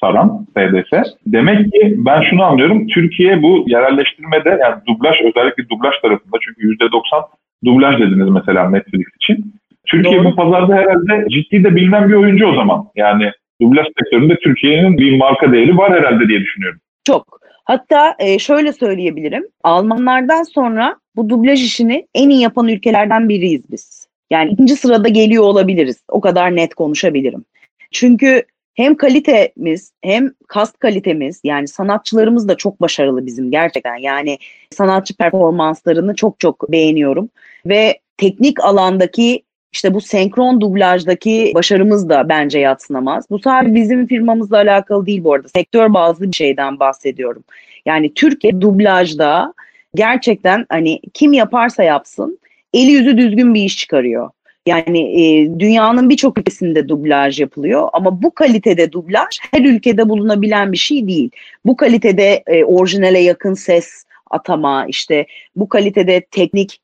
Saran, 0.00 0.46
SDS. 0.56 1.14
Demek 1.26 1.72
ki 1.72 1.94
ben 1.96 2.22
şunu 2.22 2.42
anlıyorum. 2.42 2.86
Türkiye 2.86 3.42
bu 3.42 3.64
yerelleştirmede 3.66 4.48
yani 4.48 4.74
dublaj 4.88 5.16
özellikle 5.20 5.68
dublaj 5.68 5.94
tarafında 6.02 6.36
çünkü 6.44 6.84
%90 6.84 7.26
dublaj 7.64 7.98
dediniz 7.98 8.28
mesela 8.28 8.70
Netflix 8.70 9.06
için. 9.22 9.54
Türkiye 9.86 10.18
Doğru. 10.18 10.24
bu 10.24 10.36
pazarda 10.36 10.74
herhalde 10.74 11.26
ciddi 11.30 11.64
de 11.64 11.76
bilinen 11.76 12.08
bir 12.08 12.14
oyuncu 12.14 12.46
o 12.46 12.54
zaman. 12.54 12.84
Yani 12.96 13.30
dublaj 13.62 13.86
sektöründe 13.86 14.36
Türkiye'nin 14.36 14.98
bir 14.98 15.16
marka 15.16 15.52
değeri 15.52 15.78
var 15.78 15.92
herhalde 15.92 16.28
diye 16.28 16.40
düşünüyorum. 16.40 16.80
Çok. 17.06 17.38
Hatta 17.64 18.14
e, 18.18 18.38
şöyle 18.38 18.72
söyleyebilirim. 18.72 19.44
Almanlardan 19.64 20.42
sonra 20.42 20.96
bu 21.16 21.28
dublaj 21.28 21.64
işini 21.64 22.06
en 22.14 22.28
iyi 22.28 22.42
yapan 22.42 22.68
ülkelerden 22.68 23.28
biriyiz 23.28 23.72
biz. 23.72 23.97
Yani 24.30 24.50
ikinci 24.50 24.76
sırada 24.76 25.08
geliyor 25.08 25.44
olabiliriz. 25.44 25.96
O 26.08 26.20
kadar 26.20 26.56
net 26.56 26.74
konuşabilirim. 26.74 27.44
Çünkü 27.90 28.42
hem 28.74 28.94
kalitemiz 28.94 29.92
hem 30.02 30.32
kast 30.48 30.78
kalitemiz 30.78 31.40
yani 31.44 31.68
sanatçılarımız 31.68 32.48
da 32.48 32.56
çok 32.56 32.80
başarılı 32.80 33.26
bizim 33.26 33.50
gerçekten. 33.50 33.96
Yani 33.96 34.38
sanatçı 34.70 35.16
performanslarını 35.16 36.14
çok 36.14 36.40
çok 36.40 36.72
beğeniyorum 36.72 37.28
ve 37.66 37.98
teknik 38.16 38.64
alandaki 38.64 39.42
işte 39.72 39.94
bu 39.94 40.00
senkron 40.00 40.60
dublajdaki 40.60 41.52
başarımız 41.54 42.08
da 42.08 42.28
bence 42.28 42.58
yatsınamaz. 42.58 43.30
Bu 43.30 43.38
sadece 43.38 43.74
bizim 43.74 44.06
firmamızla 44.06 44.56
alakalı 44.56 45.06
değil 45.06 45.24
bu 45.24 45.34
arada. 45.34 45.48
Sektör 45.48 45.94
bazlı 45.94 46.26
bir 46.26 46.36
şeyden 46.36 46.80
bahsediyorum. 46.80 47.44
Yani 47.86 48.14
Türkiye 48.14 48.60
dublajda 48.60 49.54
gerçekten 49.94 50.66
hani 50.68 51.00
kim 51.14 51.32
yaparsa 51.32 51.82
yapsın 51.82 52.38
eli 52.72 52.90
yüzü 52.90 53.18
düzgün 53.18 53.54
bir 53.54 53.62
iş 53.62 53.76
çıkarıyor. 53.76 54.30
Yani 54.66 55.00
e, 55.00 55.50
dünyanın 55.58 56.10
birçok 56.10 56.38
ülkesinde 56.38 56.88
dublaj 56.88 57.40
yapılıyor 57.40 57.88
ama 57.92 58.22
bu 58.22 58.34
kalitede 58.34 58.92
dublaj 58.92 59.38
her 59.50 59.60
ülkede 59.64 60.08
bulunabilen 60.08 60.72
bir 60.72 60.76
şey 60.76 61.08
değil. 61.08 61.30
Bu 61.64 61.76
kalitede 61.76 62.42
e, 62.46 62.64
orijinale 62.64 63.18
yakın 63.18 63.54
ses 63.54 64.04
atama, 64.30 64.86
işte 64.86 65.26
bu 65.56 65.68
kalitede 65.68 66.20
teknik 66.30 66.80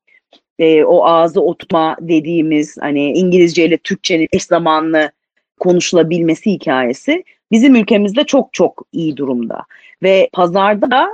e, 0.58 0.84
o 0.84 1.04
ağzı 1.04 1.40
oturtma 1.40 1.96
dediğimiz 2.00 2.76
hani 2.80 3.12
İngilizce 3.12 3.64
ile 3.64 3.76
Türkçenin 3.76 4.28
eş 4.32 4.44
zamanlı 4.44 5.10
konuşulabilmesi 5.60 6.50
hikayesi 6.50 7.24
bizim 7.50 7.74
ülkemizde 7.74 8.24
çok 8.24 8.52
çok 8.52 8.86
iyi 8.92 9.16
durumda. 9.16 9.64
Ve 10.02 10.28
pazarda 10.32 10.90
da 10.90 11.08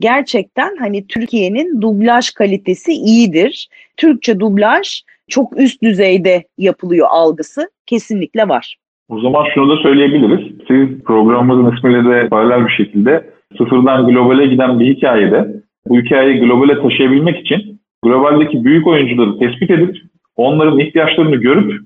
gerçekten 0.00 0.76
hani 0.76 1.06
Türkiye'nin 1.06 1.82
dublaj 1.82 2.30
kalitesi 2.30 2.92
iyidir. 2.92 3.68
Türkçe 3.96 4.40
dublaj 4.40 5.02
çok 5.28 5.60
üst 5.60 5.82
düzeyde 5.82 6.44
yapılıyor 6.58 7.06
algısı 7.10 7.70
kesinlikle 7.86 8.48
var. 8.48 8.76
O 9.08 9.20
zaman 9.20 9.44
şunu 9.54 9.70
da 9.70 9.82
söyleyebiliriz. 9.82 10.52
Siz 10.68 11.04
programımızın 11.04 11.76
ismiyle 11.76 12.04
de 12.10 12.28
paralel 12.28 12.66
bir 12.66 12.72
şekilde 12.72 13.30
sıfırdan 13.58 14.06
globale 14.06 14.46
giden 14.46 14.80
bir 14.80 14.96
hikayede 14.96 15.62
bu 15.86 15.98
hikayeyi 15.98 16.40
globale 16.40 16.82
taşıyabilmek 16.82 17.40
için 17.40 17.80
globaldeki 18.02 18.64
büyük 18.64 18.86
oyuncuları 18.86 19.38
tespit 19.38 19.70
edip 19.70 19.96
onların 20.36 20.78
ihtiyaçlarını 20.78 21.36
görüp 21.36 21.82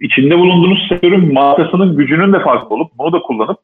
içinde 0.00 0.38
bulunduğunuz 0.38 0.88
sektörün 0.88 1.32
markasının 1.32 1.96
gücünün 1.96 2.32
de 2.32 2.40
farklı 2.40 2.74
olup 2.76 2.90
bunu 2.98 3.12
da 3.12 3.18
kullanıp 3.18 3.58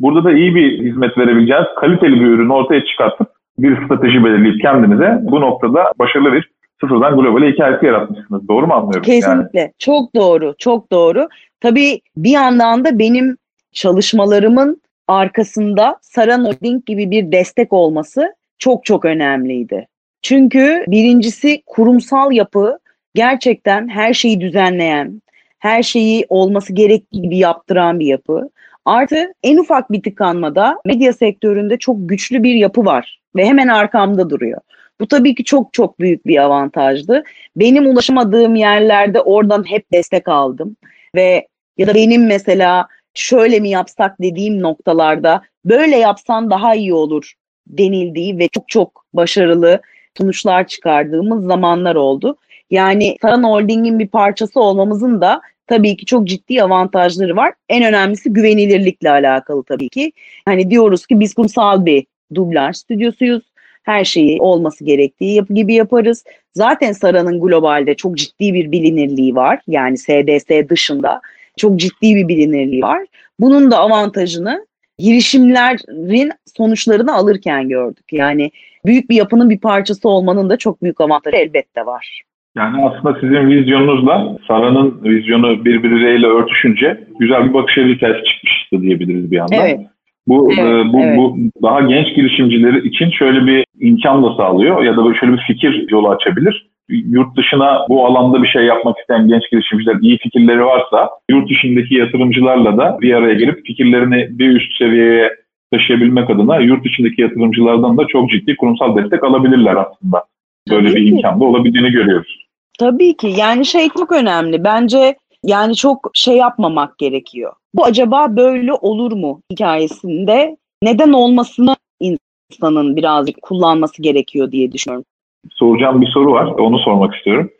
burada 0.00 0.24
da 0.24 0.32
iyi 0.32 0.54
bir 0.54 0.84
hizmet 0.84 1.18
verebileceğiniz 1.18 1.68
kaliteli 1.76 2.20
bir 2.20 2.26
ürünü 2.26 2.52
ortaya 2.52 2.84
çıkartıp 2.84 3.28
bir 3.58 3.84
strateji 3.84 4.24
belirleyip 4.24 4.62
kendinize 4.62 5.18
bu 5.22 5.40
noktada 5.40 5.92
başarılı 5.98 6.32
bir 6.32 6.50
sıfırdan 6.80 7.16
globale 7.16 7.52
hikayesi 7.52 7.86
yaratmışsınız. 7.86 8.48
Doğru 8.48 8.66
mu 8.66 8.74
anlıyorum? 8.74 9.02
Kesinlikle. 9.02 9.60
Yani? 9.60 9.72
Çok 9.78 10.14
doğru. 10.14 10.54
Çok 10.58 10.92
doğru. 10.92 11.28
Tabii 11.60 12.00
bir 12.16 12.30
yandan 12.30 12.84
da 12.84 12.98
benim 12.98 13.36
çalışmalarımın 13.72 14.82
arkasında 15.08 15.96
Saran 16.00 16.44
Holding 16.44 16.86
gibi 16.86 17.10
bir 17.10 17.32
destek 17.32 17.72
olması 17.72 18.34
çok 18.58 18.84
çok 18.84 19.04
önemliydi. 19.04 19.86
Çünkü 20.22 20.84
birincisi 20.88 21.62
kurumsal 21.66 22.32
yapı 22.32 22.78
gerçekten 23.14 23.88
her 23.88 24.14
şeyi 24.14 24.40
düzenleyen, 24.40 25.22
her 25.58 25.82
şeyi 25.82 26.26
olması 26.28 26.72
gerektiği 26.72 27.22
gibi 27.22 27.38
yaptıran 27.38 28.00
bir 28.00 28.06
yapı. 28.06 28.50
Artı 28.90 29.32
en 29.42 29.56
ufak 29.56 29.92
bir 29.92 30.02
tıkanmada 30.02 30.80
medya 30.84 31.12
sektöründe 31.12 31.78
çok 31.78 31.96
güçlü 32.00 32.42
bir 32.42 32.54
yapı 32.54 32.84
var 32.84 33.20
ve 33.36 33.44
hemen 33.46 33.68
arkamda 33.68 34.30
duruyor. 34.30 34.60
Bu 35.00 35.08
tabii 35.08 35.34
ki 35.34 35.44
çok 35.44 35.72
çok 35.72 36.00
büyük 36.00 36.26
bir 36.26 36.42
avantajdı. 36.42 37.22
Benim 37.56 37.86
ulaşamadığım 37.86 38.54
yerlerde 38.54 39.20
oradan 39.20 39.70
hep 39.70 39.92
destek 39.92 40.28
aldım 40.28 40.76
ve 41.14 41.46
ya 41.78 41.86
da 41.86 41.94
benim 41.94 42.26
mesela 42.26 42.86
şöyle 43.14 43.60
mi 43.60 43.68
yapsak 43.68 44.16
dediğim 44.22 44.62
noktalarda 44.62 45.42
böyle 45.64 45.96
yapsan 45.96 46.50
daha 46.50 46.74
iyi 46.74 46.94
olur 46.94 47.32
denildiği 47.66 48.38
ve 48.38 48.48
çok 48.48 48.68
çok 48.68 49.04
başarılı 49.14 49.80
sonuçlar 50.18 50.66
çıkardığımız 50.66 51.44
zamanlar 51.44 51.94
oldu. 51.94 52.36
Yani 52.70 53.16
Saran 53.22 53.42
Holding'in 53.42 53.98
bir 53.98 54.08
parçası 54.08 54.60
olmamızın 54.60 55.20
da 55.20 55.40
tabii 55.70 55.96
ki 55.96 56.06
çok 56.06 56.28
ciddi 56.28 56.62
avantajları 56.62 57.36
var. 57.36 57.52
En 57.68 57.84
önemlisi 57.84 58.32
güvenilirlikle 58.32 59.10
alakalı 59.10 59.62
tabii 59.64 59.88
ki. 59.88 60.12
Hani 60.44 60.70
diyoruz 60.70 61.06
ki 61.06 61.20
biz 61.20 61.34
kurumsal 61.34 61.86
bir 61.86 62.06
dublaj 62.34 62.76
stüdyosuyuz. 62.76 63.42
Her 63.82 64.04
şeyi 64.04 64.40
olması 64.40 64.84
gerektiği 64.84 65.42
gibi 65.50 65.74
yaparız. 65.74 66.24
Zaten 66.54 66.92
Sara'nın 66.92 67.40
globalde 67.40 67.94
çok 67.94 68.16
ciddi 68.16 68.54
bir 68.54 68.72
bilinirliği 68.72 69.34
var. 69.34 69.58
Yani 69.68 69.98
SDS 69.98 70.68
dışında 70.68 71.20
çok 71.56 71.76
ciddi 71.76 72.16
bir 72.16 72.28
bilinirliği 72.28 72.82
var. 72.82 73.06
Bunun 73.40 73.70
da 73.70 73.78
avantajını 73.78 74.66
girişimlerin 74.98 76.32
sonuçlarını 76.56 77.14
alırken 77.14 77.68
gördük. 77.68 78.12
Yani 78.12 78.50
büyük 78.84 79.10
bir 79.10 79.16
yapının 79.16 79.50
bir 79.50 79.58
parçası 79.58 80.08
olmanın 80.08 80.50
da 80.50 80.56
çok 80.56 80.82
büyük 80.82 81.00
avantajı 81.00 81.36
elbette 81.36 81.86
var. 81.86 82.22
Yani 82.56 82.84
aslında 82.84 83.20
sizin 83.20 83.48
vizyonunuzla 83.48 84.36
Sara'nın 84.48 85.00
vizyonu 85.04 85.64
birbirleriyle 85.64 86.26
örtüşünce 86.26 87.04
güzel 87.20 87.48
bir 87.48 87.54
bakış 87.54 87.76
hikayesi 87.76 88.24
çıkmıştı 88.24 88.82
diyebiliriz 88.82 89.30
bir 89.30 89.36
yandan. 89.36 89.58
Evet. 89.60 89.80
Bu, 90.28 90.52
evet, 90.52 90.86
e, 90.86 90.92
bu, 90.92 91.00
evet. 91.00 91.18
bu 91.18 91.38
daha 91.62 91.80
genç 91.80 92.16
girişimcileri 92.16 92.88
için 92.88 93.10
şöyle 93.10 93.46
bir 93.46 93.64
imkan 93.80 94.22
da 94.22 94.34
sağlıyor 94.36 94.82
ya 94.82 94.96
da 94.96 95.14
şöyle 95.14 95.32
bir 95.32 95.42
fikir 95.46 95.86
yolu 95.90 96.08
açabilir. 96.08 96.70
Yurt 96.88 97.36
dışına 97.36 97.86
bu 97.88 98.06
alanda 98.06 98.42
bir 98.42 98.48
şey 98.48 98.64
yapmak 98.64 98.98
isteyen 98.98 99.28
genç 99.28 99.50
girişimciler 99.50 99.96
iyi 100.02 100.18
fikirleri 100.18 100.64
varsa 100.64 101.10
yurt 101.30 101.50
dışındaki 101.50 101.94
yatırımcılarla 101.94 102.78
da 102.78 102.98
bir 103.00 103.14
araya 103.14 103.34
gelip 103.34 103.66
fikirlerini 103.66 104.28
bir 104.38 104.48
üst 104.56 104.76
seviyeye 104.78 105.30
taşıyabilmek 105.72 106.30
adına 106.30 106.58
yurt 106.58 106.86
içindeki 106.86 107.22
yatırımcılardan 107.22 107.98
da 107.98 108.06
çok 108.06 108.30
ciddi 108.30 108.56
kurumsal 108.56 108.96
destek 108.96 109.24
alabilirler 109.24 109.76
aslında. 109.76 110.24
Böyle 110.70 110.88
Tabii 110.88 111.00
bir 111.00 111.04
ki. 111.04 111.10
imkan 111.10 111.40
da 111.40 111.44
olabildiğini 111.44 111.90
görüyoruz. 111.90 112.46
Tabii 112.78 113.16
ki 113.16 113.32
yani 113.38 113.66
şey 113.66 113.88
çok 113.98 114.12
önemli. 114.12 114.64
Bence 114.64 115.14
yani 115.44 115.76
çok 115.76 116.10
şey 116.14 116.36
yapmamak 116.36 116.98
gerekiyor. 116.98 117.52
Bu 117.74 117.84
acaba 117.84 118.36
böyle 118.36 118.72
olur 118.72 119.12
mu 119.12 119.42
hikayesinde 119.52 120.56
neden 120.82 121.12
olmasını 121.12 121.76
insanın 122.00 122.96
birazcık 122.96 123.42
kullanması 123.42 124.02
gerekiyor 124.02 124.52
diye 124.52 124.72
düşünüyorum. 124.72 125.04
Soracağım 125.50 126.00
bir 126.00 126.06
soru 126.06 126.32
var. 126.32 126.46
Onu 126.46 126.78
sormak 126.78 127.14
istiyorum. 127.14 127.50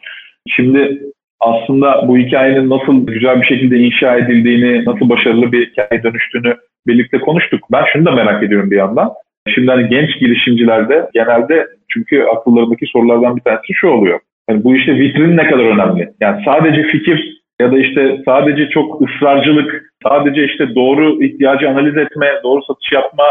Şimdi 0.48 1.02
aslında 1.40 2.08
bu 2.08 2.18
hikayenin 2.18 2.70
nasıl 2.70 3.06
güzel 3.06 3.40
bir 3.40 3.46
şekilde 3.46 3.78
inşa 3.78 4.16
edildiğini, 4.16 4.84
nasıl 4.84 5.08
başarılı 5.08 5.52
bir 5.52 5.70
hikaye 5.70 6.02
dönüştüğünü 6.02 6.56
birlikte 6.86 7.20
konuştuk. 7.20 7.66
Ben 7.72 7.84
şunu 7.92 8.06
da 8.06 8.10
merak 8.10 8.42
ediyorum 8.42 8.70
bir 8.70 8.76
yandan. 8.76 9.12
Şimdi 9.48 9.70
hani 9.70 9.88
genç 9.88 10.20
girişimcilerde 10.20 11.10
genelde 11.14 11.66
çünkü 11.88 12.22
akıllarındaki 12.22 12.86
sorulardan 12.86 13.36
bir 13.36 13.40
tanesi 13.40 13.74
şu 13.74 13.88
oluyor. 13.88 14.20
Yani 14.50 14.64
bu 14.64 14.76
işte 14.76 14.94
vitrin 14.94 15.36
ne 15.36 15.50
kadar 15.50 15.64
önemli? 15.64 16.08
Yani 16.20 16.42
sadece 16.44 16.82
fikir 16.82 17.40
ya 17.60 17.72
da 17.72 17.78
işte 17.78 18.22
sadece 18.24 18.68
çok 18.68 19.02
ısrarcılık, 19.02 19.82
sadece 20.02 20.44
işte 20.44 20.74
doğru 20.74 21.22
ihtiyacı 21.22 21.70
analiz 21.70 21.96
etme, 21.96 22.26
doğru 22.44 22.62
satış 22.62 22.92
yapma 22.92 23.24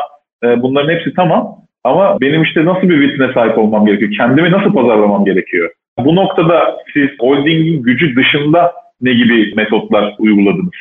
e, 0.44 0.62
bunların 0.62 0.94
hepsi 0.94 1.14
tamam. 1.14 1.56
Ama 1.84 2.22
benim 2.22 2.44
işte 2.44 2.66
nasıl 2.66 2.90
bir 2.90 3.00
vitrine 3.00 3.34
sahip 3.34 3.58
olmam 3.58 3.86
gerekiyor? 3.86 4.12
Kendimi 4.18 4.52
nasıl 4.52 4.74
pazarlamam 4.74 5.26
gerekiyor? 5.26 5.70
Bu 6.00 6.16
noktada 6.16 6.78
siz 6.94 7.10
holdingin 7.20 7.84
gücü 7.84 8.16
dışında 8.16 8.74
ne 9.02 9.14
gibi 9.14 9.56
metotlar 9.56 10.16
uyguladınız? 10.20 10.74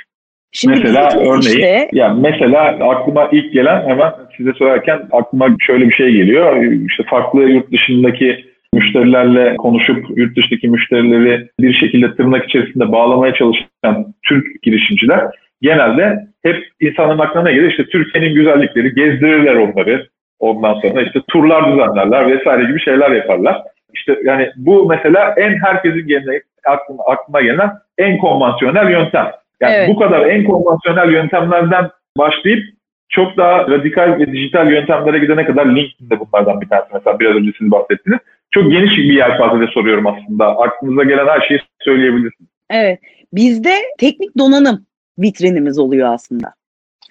Şimdi 0.52 0.80
mesela 0.80 1.08
örneğin 1.20 1.40
işte... 1.40 1.88
yani 1.92 2.20
mesela 2.20 2.62
aklıma 2.64 3.28
ilk 3.32 3.52
gelen 3.52 3.88
hemen 3.88 4.12
size 4.36 4.52
söylerken 4.52 5.00
aklıma 5.12 5.48
şöyle 5.60 5.88
bir 5.88 5.94
şey 5.94 6.12
geliyor. 6.12 6.62
İşte 6.90 7.02
farklı 7.10 7.42
yurt 7.42 7.72
dışındaki 7.72 8.44
müşterilerle 8.72 9.56
konuşup 9.56 10.18
yurt 10.18 10.36
dışındaki 10.36 10.68
müşterileri 10.68 11.48
bir 11.60 11.72
şekilde 11.72 12.14
tırnak 12.14 12.44
içerisinde 12.44 12.92
bağlamaya 12.92 13.34
çalışan 13.34 14.14
Türk 14.22 14.62
girişimciler 14.62 15.24
genelde 15.62 16.26
hep 16.42 16.64
insanların 16.80 17.18
aklına 17.18 17.52
gelir? 17.52 17.70
İşte 17.70 17.84
Türkiye'nin 17.86 18.34
güzellikleri 18.34 18.94
gezdirirler 18.94 19.54
onları. 19.54 20.08
Ondan 20.38 20.74
sonra 20.74 21.02
işte 21.02 21.20
turlar 21.28 21.72
düzenlerler 21.72 22.30
vesaire 22.30 22.64
gibi 22.64 22.80
şeyler 22.80 23.10
yaparlar. 23.10 23.62
İşte 23.94 24.18
yani 24.24 24.50
bu 24.56 24.88
mesela 24.88 25.34
en 25.36 25.58
herkesin 25.64 26.06
gene 26.06 26.40
aklıma, 26.66 27.04
aklıma 27.04 27.40
gelen 27.40 27.70
en 27.98 28.18
konvansiyonel 28.18 28.90
yöntem. 28.90 29.26
Yani 29.60 29.74
evet. 29.74 29.88
bu 29.88 29.98
kadar 29.98 30.26
en 30.26 30.44
konvansiyonel 30.44 31.12
yöntemlerden 31.12 31.90
başlayıp 32.18 32.64
çok 33.08 33.36
daha 33.36 33.68
radikal 33.68 34.18
ve 34.18 34.32
dijital 34.32 34.72
yöntemlere 34.72 35.18
gidene 35.18 35.44
kadar 35.44 35.66
LinkedIn 35.66 36.10
de 36.10 36.20
bunlardan 36.20 36.60
bir 36.60 36.68
tanesi. 36.68 36.88
Mesela 36.94 37.20
biraz 37.20 37.36
önce 37.36 37.50
siz 37.58 37.70
bahsettiniz. 37.70 38.18
Çok 38.50 38.72
geniş 38.72 38.96
bir 38.96 39.14
yelpazede 39.14 39.66
soruyorum 39.66 40.06
aslında. 40.06 40.46
Aklınıza 40.46 41.04
gelen 41.04 41.26
her 41.26 41.40
şeyi 41.40 41.60
söyleyebilirsiniz. 41.80 42.50
Evet. 42.70 42.98
Bizde 43.32 43.72
teknik 43.98 44.38
donanım 44.38 44.86
vitrinimiz 45.18 45.78
oluyor 45.78 46.14
aslında. 46.14 46.54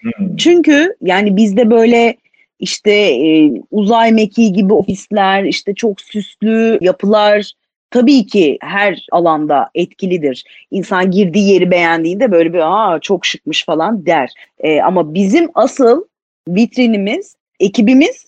Hmm. 0.01 0.35
Çünkü 0.35 0.95
yani 1.01 1.37
bizde 1.37 1.71
böyle 1.71 2.15
işte 2.59 2.91
e, 2.91 3.51
uzay 3.71 4.11
mekiği 4.11 4.53
gibi 4.53 4.73
ofisler, 4.73 5.43
işte 5.43 5.75
çok 5.75 6.01
süslü 6.01 6.77
yapılar 6.81 7.51
tabii 7.91 8.25
ki 8.25 8.57
her 8.61 9.05
alanda 9.11 9.69
etkilidir. 9.75 10.43
İnsan 10.71 11.11
girdiği 11.11 11.53
yeri 11.53 11.71
beğendiğinde 11.71 12.31
böyle 12.31 12.53
bir 12.53 12.59
aa 12.63 12.99
çok 12.99 13.25
şıkmış 13.25 13.65
falan 13.65 14.05
der. 14.05 14.33
E, 14.59 14.81
ama 14.81 15.13
bizim 15.13 15.49
asıl 15.53 16.03
vitrinimiz, 16.49 17.35
ekibimiz 17.59 18.25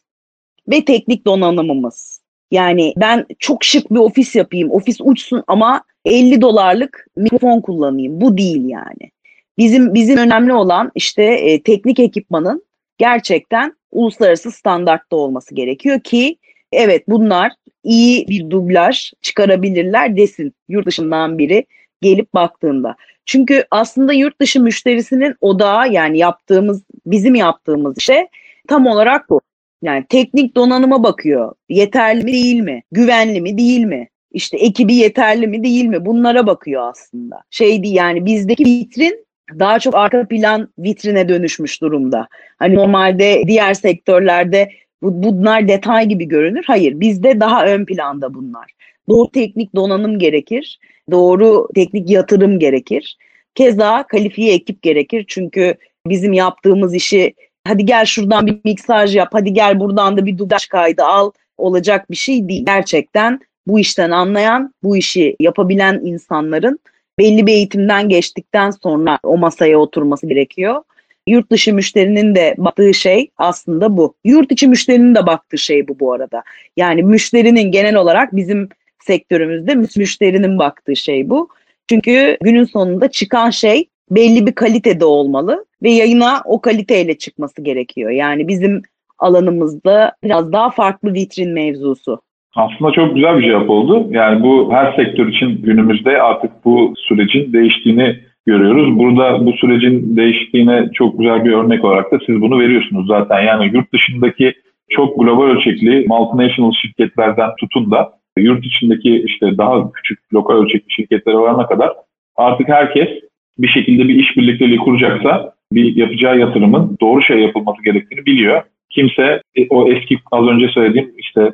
ve 0.68 0.86
teknik 0.86 1.26
donanımımız. 1.26 2.22
Yani 2.52 2.94
ben 2.98 3.26
çok 3.40 3.64
şık 3.64 3.92
bir 3.92 4.00
ofis 4.00 4.36
yapayım, 4.36 4.72
ofis 4.72 4.98
uçsun 5.02 5.44
ama 5.48 5.84
50 6.06 6.42
dolarlık 6.42 7.08
mikrofon 7.16 7.62
kullanayım. 7.62 8.22
Bu 8.22 8.38
değil 8.38 8.66
yani. 8.66 9.12
Bizim 9.58 9.94
bizim 9.94 10.18
önemli 10.18 10.54
olan 10.54 10.92
işte 10.96 11.24
e, 11.24 11.64
teknik 11.64 12.00
ekipmanın 12.00 12.64
gerçekten 12.98 13.76
uluslararası 13.92 14.52
standartta 14.52 15.16
olması 15.16 15.56
gerekiyor 15.56 16.00
ki 16.00 16.38
evet 16.72 17.04
bunlar 17.08 17.52
iyi 17.84 18.28
bir 18.28 18.50
dublaj 18.50 19.12
çıkarabilirler 19.22 20.18
desin 20.18 20.54
yurt 20.70 20.86
dışından 20.86 21.38
biri 21.38 21.66
gelip 22.02 22.34
baktığında. 22.34 22.96
Çünkü 23.26 23.66
aslında 23.72 24.14
yurt 24.14 24.42
dışı 24.42 24.60
müşterisinin 24.60 25.36
odağı 25.42 25.92
yani 25.92 26.18
yaptığımız 26.18 26.84
bizim 27.06 27.36
yaptığımız 27.36 27.98
işte 27.98 28.28
tam 28.68 28.88
olarak 28.88 29.30
bu. 29.30 29.42
Yani 29.82 30.06
teknik 30.10 30.56
donanıma 30.56 31.04
bakıyor. 31.04 31.54
Yeterli 31.70 32.24
mi 32.24 32.32
değil 32.32 32.60
mi? 32.60 32.84
Güvenli 32.92 33.42
mi 33.42 33.58
değil 33.58 33.84
mi? 33.84 34.10
İşte 34.32 34.58
ekibi 34.58 34.96
yeterli 34.96 35.48
mi 35.48 35.64
değil 35.64 35.86
mi? 35.86 36.06
Bunlara 36.06 36.48
bakıyor 36.48 36.90
aslında. 36.90 37.42
Şeydi 37.50 37.88
yani 37.88 38.26
bizdeki 38.26 38.66
vitrin 38.66 39.26
daha 39.60 39.80
çok 39.80 39.96
arka 39.96 40.28
plan 40.28 40.70
vitrine 40.80 41.30
dönüşmüş 41.30 41.82
durumda. 41.82 42.28
Hani 42.60 42.76
normalde 42.76 43.44
diğer 43.48 43.74
sektörlerde 43.74 44.72
bunlar 45.02 45.68
detay 45.68 46.08
gibi 46.08 46.26
görünür. 46.26 46.64
Hayır 46.68 47.00
bizde 47.00 47.40
daha 47.40 47.66
ön 47.66 47.86
planda 47.86 48.34
bunlar. 48.34 48.72
Doğru 49.10 49.32
teknik 49.32 49.76
donanım 49.76 50.20
gerekir. 50.20 50.80
Doğru 51.12 51.68
teknik 51.76 52.10
yatırım 52.10 52.60
gerekir. 52.60 53.18
Keza 53.56 54.04
kalifiye 54.08 54.54
ekip 54.54 54.82
gerekir. 54.82 55.26
Çünkü 55.28 55.76
bizim 56.08 56.34
yaptığımız 56.34 56.94
işi 56.94 57.34
hadi 57.68 57.86
gel 57.86 58.06
şuradan 58.06 58.48
bir 58.48 58.60
miksaj 58.64 59.16
yap, 59.16 59.30
hadi 59.32 59.54
gel 59.54 59.80
buradan 59.80 60.18
da 60.18 60.26
bir 60.26 60.38
dudaş 60.38 60.68
kaydı 60.68 61.04
al 61.04 61.32
olacak 61.58 62.12
bir 62.12 62.16
şey 62.16 62.50
değil. 62.50 62.66
Gerçekten 62.66 63.40
bu 63.68 63.80
işten 63.80 64.12
anlayan, 64.12 64.74
bu 64.84 64.98
işi 64.98 65.36
yapabilen 65.40 66.02
insanların 66.04 66.80
belli 67.20 67.48
bir 67.48 67.54
eğitimden 67.54 68.10
geçtikten 68.10 68.72
sonra 68.72 69.20
o 69.24 69.38
masaya 69.38 69.78
oturması 69.78 70.28
gerekiyor. 70.28 70.84
Yurt 71.30 71.52
dışı 71.52 71.74
müşterinin 71.74 72.36
de 72.36 72.56
baktığı 72.58 72.94
şey 72.94 73.30
aslında 73.38 73.98
bu. 73.98 74.16
Yurt 74.24 74.52
içi 74.52 74.68
müşterinin 74.68 75.16
de 75.16 75.26
baktığı 75.26 75.58
şey 75.58 75.88
bu 75.88 76.00
bu 76.00 76.14
arada. 76.14 76.44
Yani 76.78 77.04
müşterinin 77.04 77.72
genel 77.72 77.96
olarak 77.96 78.36
bizim 78.36 78.70
sektörümüzde 79.00 79.76
müşterinin 79.76 80.60
baktığı 80.60 80.96
şey 80.96 81.30
bu. 81.30 81.50
Çünkü 81.90 82.38
günün 82.42 82.66
sonunda 82.66 83.12
çıkan 83.12 83.50
şey 83.50 83.86
belli 84.12 84.48
bir 84.48 84.52
kalitede 84.52 85.06
olmalı 85.06 85.66
ve 85.84 85.92
yayına 85.92 86.42
o 86.46 86.62
kaliteyle 86.62 87.18
çıkması 87.18 87.62
gerekiyor. 87.62 88.12
Yani 88.12 88.48
bizim 88.48 88.82
alanımızda 89.20 90.14
biraz 90.24 90.54
daha 90.54 90.70
farklı 90.70 91.14
vitrin 91.14 91.54
mevzusu. 91.54 92.22
Aslında 92.56 92.92
çok 92.92 93.16
güzel 93.16 93.38
bir 93.38 93.44
cevap 93.44 93.70
oldu. 93.70 94.08
Yani 94.10 94.44
bu 94.44 94.74
her 94.74 94.96
sektör 94.96 95.28
için 95.28 95.62
günümüzde 95.62 96.22
artık 96.22 96.52
bu 96.66 96.94
sürecin 96.98 97.54
değiştiğini 97.54 98.29
görüyoruz. 98.50 99.00
Burada 99.00 99.46
bu 99.46 99.54
sürecin 99.54 100.18
değiştiğine 100.18 100.90
çok 100.94 101.20
güzel 101.20 101.46
bir 101.46 101.52
örnek 101.52 101.86
olarak 101.86 102.12
da 102.12 102.18
siz 102.26 102.42
bunu 102.42 102.60
veriyorsunuz 102.60 103.08
zaten. 103.08 103.42
Yani 103.42 103.72
yurt 103.74 103.94
dışındaki 103.94 104.54
çok 104.90 105.20
global 105.20 105.44
ölçekli 105.44 106.06
multinational 106.08 106.72
şirketlerden 106.82 107.50
tutun 107.60 107.92
da 107.92 108.12
yurt 108.38 108.66
içindeki 108.66 109.24
işte 109.26 109.58
daha 109.58 109.92
küçük 109.92 110.34
lokal 110.34 110.56
ölçekli 110.56 110.94
şirketlere 110.94 111.36
varana 111.38 111.68
kadar 111.68 111.94
artık 112.36 112.68
herkes 112.70 113.10
bir 113.58 113.68
şekilde 113.68 114.08
bir 114.08 114.16
iş 114.16 114.38
birlikteliği 114.38 114.78
kuracaksa 114.78 115.54
bir 115.72 115.96
yapacağı 115.96 116.40
yatırımın 116.40 116.98
doğru 117.02 117.22
şey 117.22 117.40
yapılması 117.40 117.84
gerektiğini 117.84 118.26
biliyor. 118.26 118.62
Kimse 118.90 119.42
e, 119.56 119.68
o 119.70 119.92
eski 119.92 120.18
az 120.32 120.48
önce 120.48 120.68
söylediğim 120.68 121.12
işte 121.18 121.52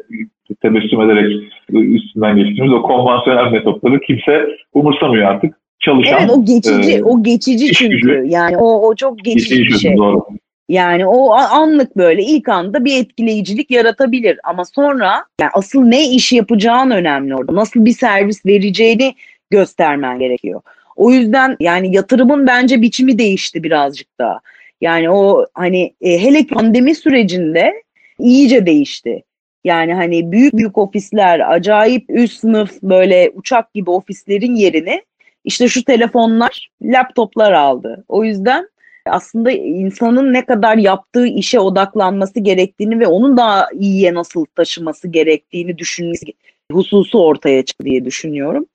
tebessüm 0.62 1.02
ederek 1.02 1.44
üstünden 1.74 2.36
geçtiğimiz 2.36 2.74
o 2.74 2.82
konvansiyonel 2.82 3.52
metotları 3.52 4.00
kimse 4.00 4.48
umursamıyor 4.74 5.28
artık. 5.28 5.56
Çalışan, 5.80 6.20
evet 6.20 6.30
o 6.30 6.46
geçici, 6.46 6.92
e, 6.92 7.04
o 7.04 7.24
geçici 7.24 7.74
çünkü 7.74 7.98
gücü, 7.98 8.24
yani 8.28 8.58
o, 8.58 8.88
o 8.88 8.96
çok 8.96 9.20
geçici 9.20 9.58
bir 9.58 9.78
şey. 9.78 9.98
Doğru. 9.98 10.26
Yani 10.70 11.06
o 11.06 11.34
anlık 11.34 11.98
böyle 11.98 12.24
ilk 12.24 12.50
anda 12.50 12.86
bir 12.86 13.02
etkileyicilik 13.02 13.72
yaratabilir 13.72 14.40
ama 14.44 14.66
sonra 14.66 15.26
yani 15.42 15.52
asıl 15.54 15.82
ne 15.82 16.10
iş 16.10 16.34
yapacağın 16.34 16.92
önemli 16.92 17.36
orada. 17.36 17.56
Nasıl 17.56 17.86
bir 17.86 17.92
servis 17.92 18.46
vereceğini 18.46 19.16
göstermen 19.50 20.20
gerekiyor. 20.20 20.62
O 20.96 21.12
yüzden 21.12 21.58
yani 21.60 21.96
yatırımın 21.96 22.48
bence 22.48 22.82
biçimi 22.82 23.20
değişti 23.20 23.64
birazcık 23.64 24.08
daha. 24.20 24.40
Yani 24.82 25.10
o 25.10 25.46
hani 25.54 25.94
e, 26.02 26.22
hele 26.22 26.48
pandemi 26.48 26.96
sürecinde 26.96 27.74
iyice 28.20 28.66
değişti. 28.66 29.24
Yani 29.64 29.94
hani 29.94 30.32
büyük 30.32 30.54
büyük 30.54 30.78
ofisler, 30.78 31.54
acayip 31.54 32.06
üst 32.10 32.40
sınıf 32.40 32.82
böyle 32.84 33.32
uçak 33.36 33.74
gibi 33.74 33.90
ofislerin 33.90 34.56
yerini 34.56 35.02
işte 35.46 35.68
şu 35.68 35.84
telefonlar, 35.84 36.70
laptoplar 36.82 37.52
aldı. 37.52 38.04
O 38.08 38.24
yüzden 38.24 38.70
aslında 39.06 39.52
insanın 39.52 40.34
ne 40.34 40.46
kadar 40.46 40.78
yaptığı 40.78 41.28
işe 41.28 41.60
odaklanması 41.60 42.40
gerektiğini 42.40 43.00
ve 43.00 43.08
onun 43.08 43.38
daha 43.38 43.68
iyiye 43.74 44.14
nasıl 44.14 44.46
taşıması 44.46 45.08
gerektiğini 45.08 45.78
düşünmesi 45.78 46.26
hususu 46.72 47.20
ortaya 47.20 47.66
çıktı 47.66 47.86
diye 47.86 48.06
düşünüyorum. 48.06 48.66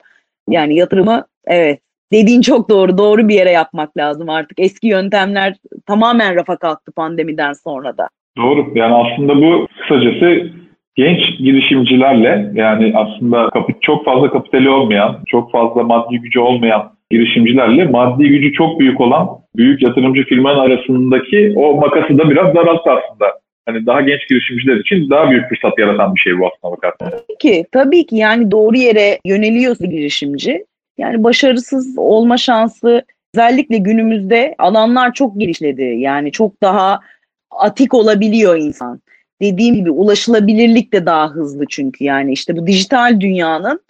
Yani 0.48 0.76
yatırımı 0.76 1.24
evet 1.46 1.80
dediğin 2.12 2.40
çok 2.40 2.68
doğru. 2.68 2.98
Doğru 2.98 3.28
bir 3.28 3.35
yere 3.35 3.50
yapmak 3.50 3.96
lazım 3.96 4.28
artık. 4.28 4.61
Eski 4.61 4.87
yöntemler 4.87 5.56
tamamen 5.87 6.35
rafa 6.35 6.56
kalktı 6.56 6.92
pandemiden 6.92 7.52
sonra 7.52 7.98
da. 7.98 8.09
Doğru. 8.37 8.72
Yani 8.74 8.94
aslında 8.94 9.37
bu 9.37 9.66
kısacası 9.80 10.50
genç 10.94 11.38
girişimcilerle 11.38 12.53
yani 12.55 12.92
aslında 12.96 13.50
çok 13.81 14.05
fazla 14.05 14.31
kapitali 14.31 14.70
olmayan, 14.70 15.18
çok 15.26 15.53
fazla 15.53 15.83
maddi 15.83 16.18
gücü 16.18 16.40
olmayan 16.40 16.92
girişimcilerle 17.11 17.85
maddi 17.85 18.29
gücü 18.29 18.53
çok 18.53 18.81
büyük 18.81 19.00
olan 19.00 19.29
büyük 19.57 19.83
yatırımcı 19.83 20.24
firmanın 20.24 20.59
arasındaki 20.59 21.53
o 21.57 21.74
makası 21.74 22.18
da 22.18 22.31
biraz 22.31 22.55
daralttı 22.55 22.90
aslında. 22.90 23.40
Hani 23.66 23.87
daha 23.87 24.00
genç 24.00 24.29
girişimciler 24.29 24.76
için 24.76 25.11
daha 25.11 25.31
büyük 25.31 25.48
fırsat 25.48 25.79
yaratan 25.79 26.14
bir 26.14 26.20
şey 26.20 26.38
bu 26.38 26.46
aslında 26.46 26.76
bakarsanız. 26.76 27.12
Tabii 27.12 27.38
ki, 27.38 27.64
tabii 27.72 28.07
ki 28.07 28.16
yani 28.16 28.50
doğru 28.50 28.76
yere 28.76 29.18
yöneliyorsa 29.24 29.87
girişimci 29.87 30.64
yani 30.98 31.24
başarısız 31.24 31.94
olma 31.98 32.37
şansı 32.37 33.05
özellikle 33.35 33.79
günümüzde 33.79 34.55
alanlar 34.59 35.12
çok 35.14 35.40
genişledi. 35.40 35.83
Yani 35.83 36.33
çok 36.33 36.62
daha 36.62 37.00
atik 37.50 37.94
olabiliyor 37.94 38.57
insan. 38.57 39.00
Dediğim 39.42 39.74
gibi 39.74 39.90
ulaşılabilirlik 39.90 40.92
de 40.92 41.07
daha 41.07 41.29
hızlı 41.29 41.64
çünkü 41.70 42.05
yani 42.05 42.33
işte 42.33 42.57
bu 42.57 42.66
dijital 42.66 43.20
dünyanın 43.20 43.81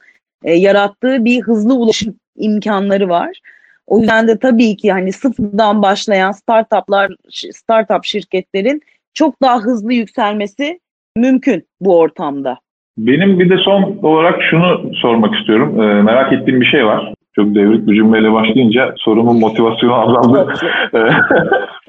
e, 0.44 0.54
yarattığı 0.54 1.24
bir 1.24 1.40
hızlı 1.40 1.74
ulaşım 1.74 2.14
imkanları 2.36 3.08
var. 3.08 3.40
O 3.86 3.98
yüzden 3.98 4.28
de 4.28 4.38
tabii 4.38 4.76
ki 4.76 4.92
hani 4.92 5.12
sıfırdan 5.12 5.82
başlayan 5.82 6.32
startuplar, 6.32 7.12
startup 7.52 8.04
şirketlerin 8.04 8.82
çok 9.14 9.42
daha 9.42 9.60
hızlı 9.60 9.92
yükselmesi 9.92 10.80
mümkün 11.16 11.66
bu 11.80 11.98
ortamda. 11.98 12.58
Benim 12.98 13.40
bir 13.40 13.50
de 13.50 13.56
son 13.56 13.98
olarak 14.02 14.42
şunu 14.42 14.94
sormak 14.94 15.34
istiyorum. 15.34 15.82
Ee, 15.82 16.02
merak 16.02 16.32
ettiğim 16.32 16.60
bir 16.60 16.66
şey 16.66 16.86
var. 16.86 17.14
Çok 17.34 17.54
devrik 17.54 17.86
bir 17.86 17.94
cümleyle 17.94 18.32
başlayınca 18.32 18.94
sorumun 18.96 19.40
motivasyonu 19.40 19.94
azaldı. 19.94 20.54
Ee, 20.94 20.98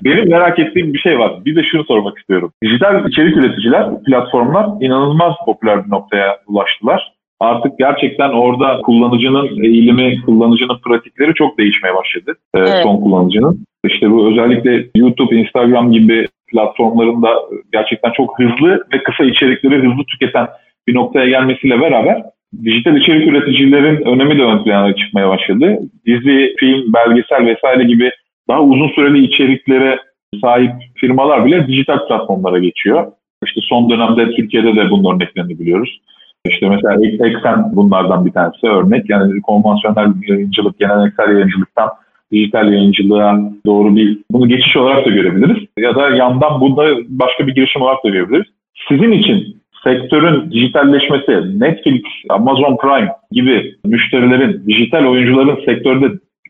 benim 0.04 0.30
merak 0.30 0.60
ettiğim 0.60 0.94
bir 0.94 1.00
şey 1.00 1.20
var. 1.20 1.46
Bir 1.46 1.56
de 1.56 1.64
şunu 1.64 1.84
sormak 1.84 2.18
istiyorum. 2.18 2.52
Dijital 2.64 3.08
içerik 3.08 3.38
üreticiler, 3.38 4.04
platformlar 4.04 4.68
inanılmaz 4.82 5.34
popüler 5.46 5.86
bir 5.86 5.92
noktaya 5.92 6.38
ulaştılar. 6.48 7.14
Artık 7.40 7.80
gerçekten 7.80 8.30
orada 8.30 8.82
kullanıcının 8.82 9.64
eğilimi, 9.64 10.22
kullanıcının 10.26 10.78
pratikleri 10.86 11.34
çok 11.34 11.58
değişmeye 11.58 11.96
başladı. 11.96 12.36
Ee, 12.56 12.60
evet. 12.60 12.84
Son 12.84 13.02
kullanıcının. 13.02 13.66
İşte 13.86 14.12
bu 14.12 14.32
özellikle 14.32 14.86
YouTube, 14.96 15.36
Instagram 15.36 15.92
gibi 15.92 16.28
platformlarında 16.52 17.30
gerçekten 17.72 18.12
çok 18.12 18.40
hızlı 18.40 18.86
ve 18.94 19.04
kısa 19.04 19.24
içerikleri 19.24 19.76
hızlı 19.76 20.04
tüketen 20.04 20.48
bir 20.88 20.96
noktaya 20.96 21.30
gelmesiyle 21.30 21.82
beraber 21.82 22.24
dijital 22.64 22.98
içerik 22.98 23.28
üreticilerin 23.28 24.02
önemi 24.02 24.38
de 24.38 24.44
ön 24.44 24.64
plana 24.64 24.96
çıkmaya 24.96 25.30
başladı. 25.30 25.80
Dizi, 26.06 26.56
film, 26.60 26.94
belgesel 26.94 27.46
vesaire 27.46 27.84
gibi 27.84 28.12
daha 28.50 28.62
uzun 28.62 28.88
süreli 28.88 29.24
içeriklere 29.24 30.00
sahip 30.42 30.72
firmalar 30.96 31.46
bile 31.46 31.68
dijital 31.68 32.08
platformlara 32.08 32.60
geçiyor. 32.60 33.12
İşte 33.46 33.62
son 33.64 33.90
dönemde 33.90 34.36
Türkiye'de 34.36 34.76
de 34.76 34.90
bunun 34.90 35.16
örneklerini 35.16 35.60
biliyoruz. 35.60 36.02
İşte 36.46 36.70
mesela 36.70 37.26
Eksen 37.28 37.76
bunlardan 37.76 38.26
bir 38.26 38.32
tanesi 38.32 38.68
örnek. 38.68 39.10
Yani 39.10 39.42
konvansiyonel 39.42 40.12
yayıncılık, 40.28 40.80
geleneksel 40.80 41.34
yayıncılıktan 41.34 41.90
dijital 42.32 42.74
yayıncılığa 42.74 43.40
doğru 43.66 43.96
bir 43.96 44.18
bunu 44.32 44.48
geçiş 44.48 44.78
olarak 44.78 45.06
da 45.06 45.10
görebiliriz. 45.10 45.68
Ya 45.78 45.96
da 45.96 46.10
yandan 46.10 46.62
bunda 46.62 46.84
başka 47.10 47.48
bir 47.48 47.56
girişim 47.56 47.82
olarak 47.82 48.04
da 48.04 48.10
görebiliriz. 48.10 48.48
Sizin 48.90 49.12
için 49.12 49.61
sektörün 49.84 50.52
dijitalleşmesi, 50.52 51.60
Netflix, 51.60 52.04
Amazon 52.30 52.78
Prime 52.78 53.12
gibi 53.32 53.76
müşterilerin, 53.86 54.68
dijital 54.68 55.06
oyuncuların 55.06 55.66
sektörde 55.66 56.06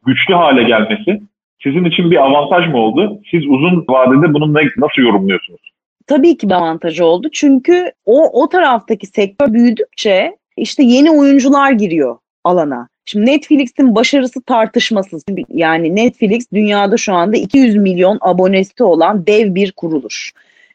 güçlü 0.06 0.34
hale 0.34 0.63
gelmesi 0.63 1.22
sizin 1.63 1.86
için 1.86 2.12
bir 2.12 2.17
avantaj 2.17 2.67
mı 2.67 2.78
oldu? 2.78 3.20
Siz 3.32 3.46
uzun 3.46 3.86
vadede 3.89 4.34
bunu 4.34 4.54
nasıl 4.54 5.02
yorumluyorsunuz? 5.02 5.62
Tabii 6.08 6.38
ki 6.38 6.50
bir 6.50 6.54
avantajı 6.54 7.06
oldu. 7.06 7.28
Çünkü 7.34 7.91
o 8.06 8.44
o 8.44 8.50
taraftaki 8.50 9.08
sektör 9.08 9.54
büyüdükçe 9.54 10.36
işte 10.58 10.84
yeni 10.84 11.12
oyuncular 11.12 11.72
giriyor 11.72 12.17
alana. 12.44 12.88
Şimdi 13.06 13.26
Netflix'in 13.26 13.96
başarısı 13.96 14.41
tartışmasız. 14.41 15.24
Yani 15.50 15.96
Netflix 15.96 16.52
dünyada 16.54 16.98
şu 16.98 17.13
anda 17.13 17.38
200 17.38 17.76
milyon 17.76 18.17
abonesi 18.22 18.84
olan 18.84 19.28
dev 19.28 19.56
bir 19.56 19.72
kuruluş. 19.72 20.32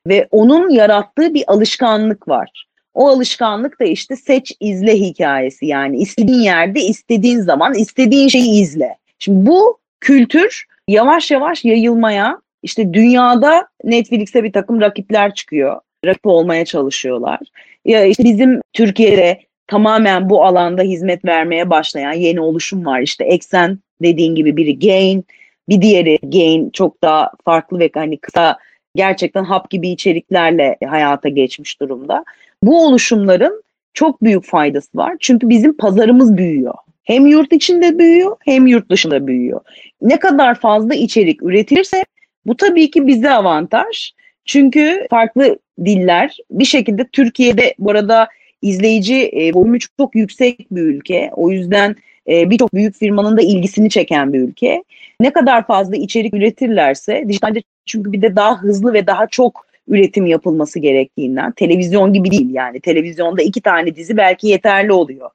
Ve 0.07 0.29
onun 0.31 0.71
yarattığı 0.71 1.35
bir 1.35 1.45
alışkanlık 1.47 2.29
var. 2.29 2.67
O 2.95 3.09
alışkanlık 3.09 3.81
da 3.81 3.85
işte 3.85 4.17
seç 4.17 4.53
izle 4.61 4.95
hikayesi 4.95 5.67
yani 5.67 5.99
istediğin 5.99 6.41
yerde 6.41 6.81
istediğin 6.81 7.41
zaman 7.41 7.75
istediğin 7.75 8.29
şeyi 8.29 8.61
izle. 8.63 8.97
Şimdi 9.19 9.47
bu 9.47 9.79
kültür 10.01 10.65
yavaş 10.89 11.31
yavaş 11.31 11.65
yayılmaya 11.65 12.41
işte 12.63 12.95
dünyada 12.95 13.69
Netflix'e 13.85 14.45
bir 14.45 14.53
takım 14.53 14.81
rakipler 14.81 15.35
çıkıyor. 15.35 15.81
Rakip 16.05 16.27
olmaya 16.27 16.65
çalışıyorlar. 16.65 17.39
Ya 17.85 18.05
işte 18.05 18.25
bizim 18.25 18.61
Türkiye'de 18.73 19.41
tamamen 19.67 20.31
bu 20.31 20.45
alanda 20.45 20.83
hizmet 20.83 21.25
vermeye 21.25 21.71
başlayan 21.71 22.13
yeni 22.13 22.41
oluşum 22.41 22.87
var. 22.87 23.01
İşte 23.01 23.25
Eksen 23.25 23.79
dediğin 24.03 24.35
gibi 24.35 24.57
biri 24.57 24.79
Gain, 24.79 25.25
bir 25.69 25.83
diğeri 25.83 26.19
Gain 26.23 26.71
çok 26.71 27.03
daha 27.03 27.31
farklı 27.45 27.79
ve 27.79 27.91
hani 27.95 28.19
kısa 28.19 28.59
gerçekten 28.97 29.45
hap 29.45 29.71
gibi 29.71 29.89
içeriklerle 29.89 30.77
hayata 30.89 31.29
geçmiş 31.29 31.81
durumda. 31.81 32.25
Bu 32.63 32.87
oluşumların 32.87 33.63
çok 33.95 34.23
büyük 34.23 34.45
faydası 34.45 34.99
var. 34.99 35.17
Çünkü 35.21 35.49
bizim 35.49 35.77
pazarımız 35.77 36.37
büyüyor. 36.37 36.75
Hem 37.05 37.27
yurt 37.27 37.53
içinde 37.53 37.99
büyüyor 37.99 38.37
hem 38.45 38.67
yurt 38.67 38.91
dışında 38.91 39.27
büyüyor. 39.27 39.61
Ne 40.03 40.19
kadar 40.19 40.55
fazla 40.55 40.95
içerik 40.95 41.43
üretilirse 41.43 42.05
bu 42.47 42.57
tabii 42.57 42.91
ki 42.91 43.07
bize 43.07 43.31
avantaj. 43.31 44.13
Çünkü 44.45 45.07
farklı 45.11 45.59
diller 45.85 46.37
bir 46.51 46.65
şekilde 46.65 47.05
Türkiye'de 47.05 47.75
bu 47.79 47.91
arada 47.91 48.29
izleyici 48.63 49.17
e, 49.17 49.53
volümü 49.55 49.79
çok 49.99 50.15
yüksek 50.15 50.67
bir 50.71 50.83
ülke. 50.83 51.31
O 51.37 51.51
yüzden 51.51 51.97
e, 52.29 52.51
birçok 52.51 52.75
büyük 52.75 52.97
firmanın 52.97 53.37
da 53.37 53.43
ilgisini 53.43 53.91
çeken 53.91 54.33
bir 54.33 54.41
ülke. 54.41 54.85
Ne 55.21 55.33
kadar 55.33 55.67
fazla 55.67 55.97
içerik 55.97 56.35
üretirlerse 56.35 57.25
dijitalde 57.29 57.63
çünkü 57.87 58.13
bir 58.13 58.23
de 58.23 58.37
daha 58.37 58.63
hızlı 58.63 58.93
ve 58.93 59.07
daha 59.07 59.27
çok 59.27 59.67
üretim 59.89 60.27
yapılması 60.27 60.79
gerektiğinden 60.79 61.53
televizyon 61.53 62.13
gibi 62.13 62.31
değil 62.31 62.51
yani. 62.51 62.81
Televizyonda 62.81 63.43
iki 63.43 63.61
tane 63.61 63.97
dizi 63.97 64.17
belki 64.17 64.49
yeterli 64.49 64.93
oluyor. 64.93 65.31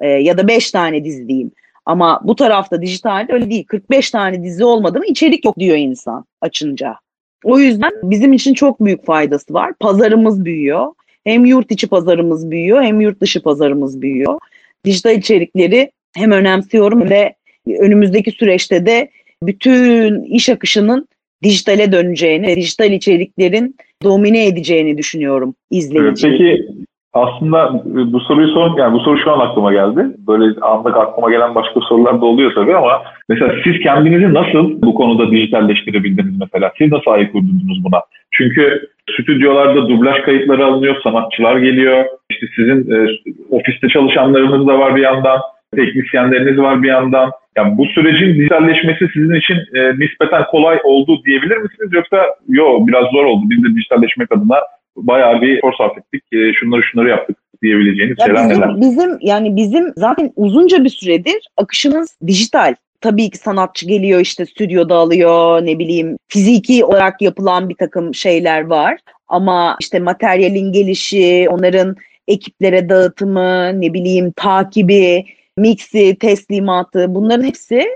E, 0.00 0.08
ya 0.08 0.38
da 0.38 0.48
beş 0.48 0.70
tane 0.70 1.04
dizi 1.04 1.28
diyeyim. 1.28 1.50
Ama 1.86 2.20
bu 2.24 2.36
tarafta 2.36 2.82
dijitalde 2.82 3.32
öyle 3.32 3.50
değil. 3.50 3.64
45 3.64 4.10
tane 4.10 4.42
dizi 4.42 4.64
olmadı 4.64 4.98
mı 4.98 5.06
içerik 5.06 5.44
yok 5.44 5.58
diyor 5.58 5.76
insan 5.76 6.24
açınca. 6.40 6.96
O 7.44 7.58
yüzden 7.58 7.92
bizim 8.02 8.32
için 8.32 8.54
çok 8.54 8.80
büyük 8.80 9.06
faydası 9.06 9.54
var. 9.54 9.72
Pazarımız 9.80 10.44
büyüyor. 10.44 10.92
Hem 11.24 11.44
yurt 11.44 11.72
içi 11.72 11.86
pazarımız 11.86 12.50
büyüyor 12.50 12.82
hem 12.82 13.00
yurt 13.00 13.20
dışı 13.20 13.42
pazarımız 13.42 14.02
büyüyor. 14.02 14.38
Dijital 14.84 15.16
içerikleri 15.16 15.90
hem 16.14 16.32
önemsiyorum 16.32 17.10
ve 17.10 17.34
önümüzdeki 17.66 18.30
süreçte 18.30 18.86
de 18.86 19.10
bütün 19.42 20.22
iş 20.22 20.48
akışının 20.48 21.08
dijitale 21.42 21.92
döneceğini, 21.92 22.56
dijital 22.56 22.92
içeriklerin 22.92 23.76
domine 24.04 24.46
edeceğini 24.46 24.98
düşünüyorum 24.98 25.54
izleyici. 25.70 26.28
Peki 26.28 26.66
aslında 27.12 27.82
bu 28.12 28.20
soruyu 28.20 28.48
sor, 28.48 28.78
yani 28.78 28.94
bu 28.94 29.00
soru 29.00 29.18
şu 29.18 29.32
an 29.32 29.40
aklıma 29.40 29.72
geldi. 29.72 30.06
Böyle 30.26 30.60
anlık 30.60 30.96
aklıma 30.96 31.30
gelen 31.30 31.54
başka 31.54 31.80
sorular 31.80 32.20
da 32.20 32.24
oluyor 32.24 32.54
tabii 32.54 32.76
ama 32.76 33.02
mesela 33.28 33.54
siz 33.64 33.80
kendinizi 33.82 34.34
nasıl 34.34 34.82
bu 34.82 34.94
konuda 34.94 35.30
dijitalleştirebildiniz 35.30 36.40
mesela? 36.40 36.72
Siz 36.78 36.92
nasıl 36.92 37.10
ayık 37.10 37.34
uydurdunuz 37.34 37.84
buna? 37.84 38.00
Çünkü 38.30 38.88
stüdyolarda 39.20 39.88
dublaj 39.88 40.22
kayıtları 40.22 40.66
alınıyor, 40.66 40.96
sanatçılar 41.02 41.56
geliyor. 41.56 42.04
İşte 42.30 42.46
sizin 42.56 42.90
e, 42.90 43.08
ofiste 43.50 43.88
çalışanlarınız 43.88 44.66
da 44.66 44.78
var 44.78 44.96
bir 44.96 45.02
yandan, 45.02 45.40
teknisyenleriniz 45.76 46.58
var 46.58 46.82
bir 46.82 46.88
yandan. 46.88 47.30
Yani 47.56 47.78
bu 47.78 47.86
sürecin 47.86 48.34
dijitalleşmesi 48.34 49.08
sizin 49.12 49.34
için 49.34 49.54
e, 49.74 49.98
nispeten 49.98 50.44
kolay 50.50 50.78
oldu 50.84 51.24
diyebilir 51.24 51.56
misiniz? 51.56 51.90
Yoksa 51.92 52.16
yok 52.48 52.88
biraz 52.88 53.04
zor 53.12 53.24
oldu. 53.24 53.44
Biz 53.50 53.64
de 53.64 53.76
dijitalleşmek 53.76 54.32
adına 54.32 54.56
bayağı 54.96 55.42
bir 55.42 55.58
efor 55.58 55.72
sarf 55.78 55.98
ettik. 55.98 56.22
E, 56.32 56.52
şunları 56.52 56.82
şunları 56.82 57.08
yaptık 57.08 57.36
diyebileceğiniz 57.62 58.16
ya 58.18 58.26
şeyler 58.26 58.50
bizim, 58.50 58.62
neler? 58.62 58.80
Bizim 58.80 59.18
yani 59.20 59.56
bizim 59.56 59.92
zaten 59.96 60.32
uzunca 60.36 60.84
bir 60.84 60.88
süredir 60.88 61.48
akışımız 61.56 62.18
dijital. 62.26 62.74
Tabii 63.00 63.30
ki 63.30 63.38
sanatçı 63.38 63.88
geliyor 63.88 64.20
işte 64.20 64.46
stüdyoda 64.46 64.94
alıyor 64.94 65.66
ne 65.66 65.78
bileyim 65.78 66.16
fiziki 66.28 66.84
olarak 66.84 67.22
yapılan 67.22 67.68
bir 67.68 67.74
takım 67.74 68.14
şeyler 68.14 68.66
var. 68.66 68.98
Ama 69.28 69.76
işte 69.80 69.98
materyalin 69.98 70.72
gelişi, 70.72 71.46
onların 71.50 71.96
ekiplere 72.28 72.88
dağıtımı, 72.88 73.80
ne 73.80 73.94
bileyim 73.94 74.32
takibi, 74.36 75.24
mixi, 75.56 76.16
teslimatı 76.18 77.14
bunların 77.14 77.44
hepsi 77.44 77.86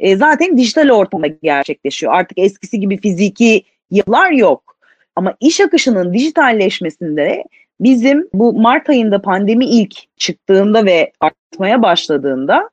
e, 0.00 0.16
zaten 0.16 0.58
dijital 0.58 0.90
ortamda 0.90 1.26
gerçekleşiyor. 1.26 2.12
Artık 2.12 2.38
eskisi 2.38 2.80
gibi 2.80 3.00
fiziki 3.00 3.62
yapılar 3.90 4.30
yok. 4.30 4.76
Ama 5.16 5.34
iş 5.40 5.60
akışının 5.60 6.14
dijitalleşmesinde 6.14 7.44
bizim 7.80 8.28
bu 8.34 8.52
Mart 8.52 8.90
ayında 8.90 9.22
pandemi 9.22 9.66
ilk 9.66 9.94
çıktığında 10.16 10.84
ve 10.84 11.12
artmaya 11.20 11.82
başladığında 11.82 12.70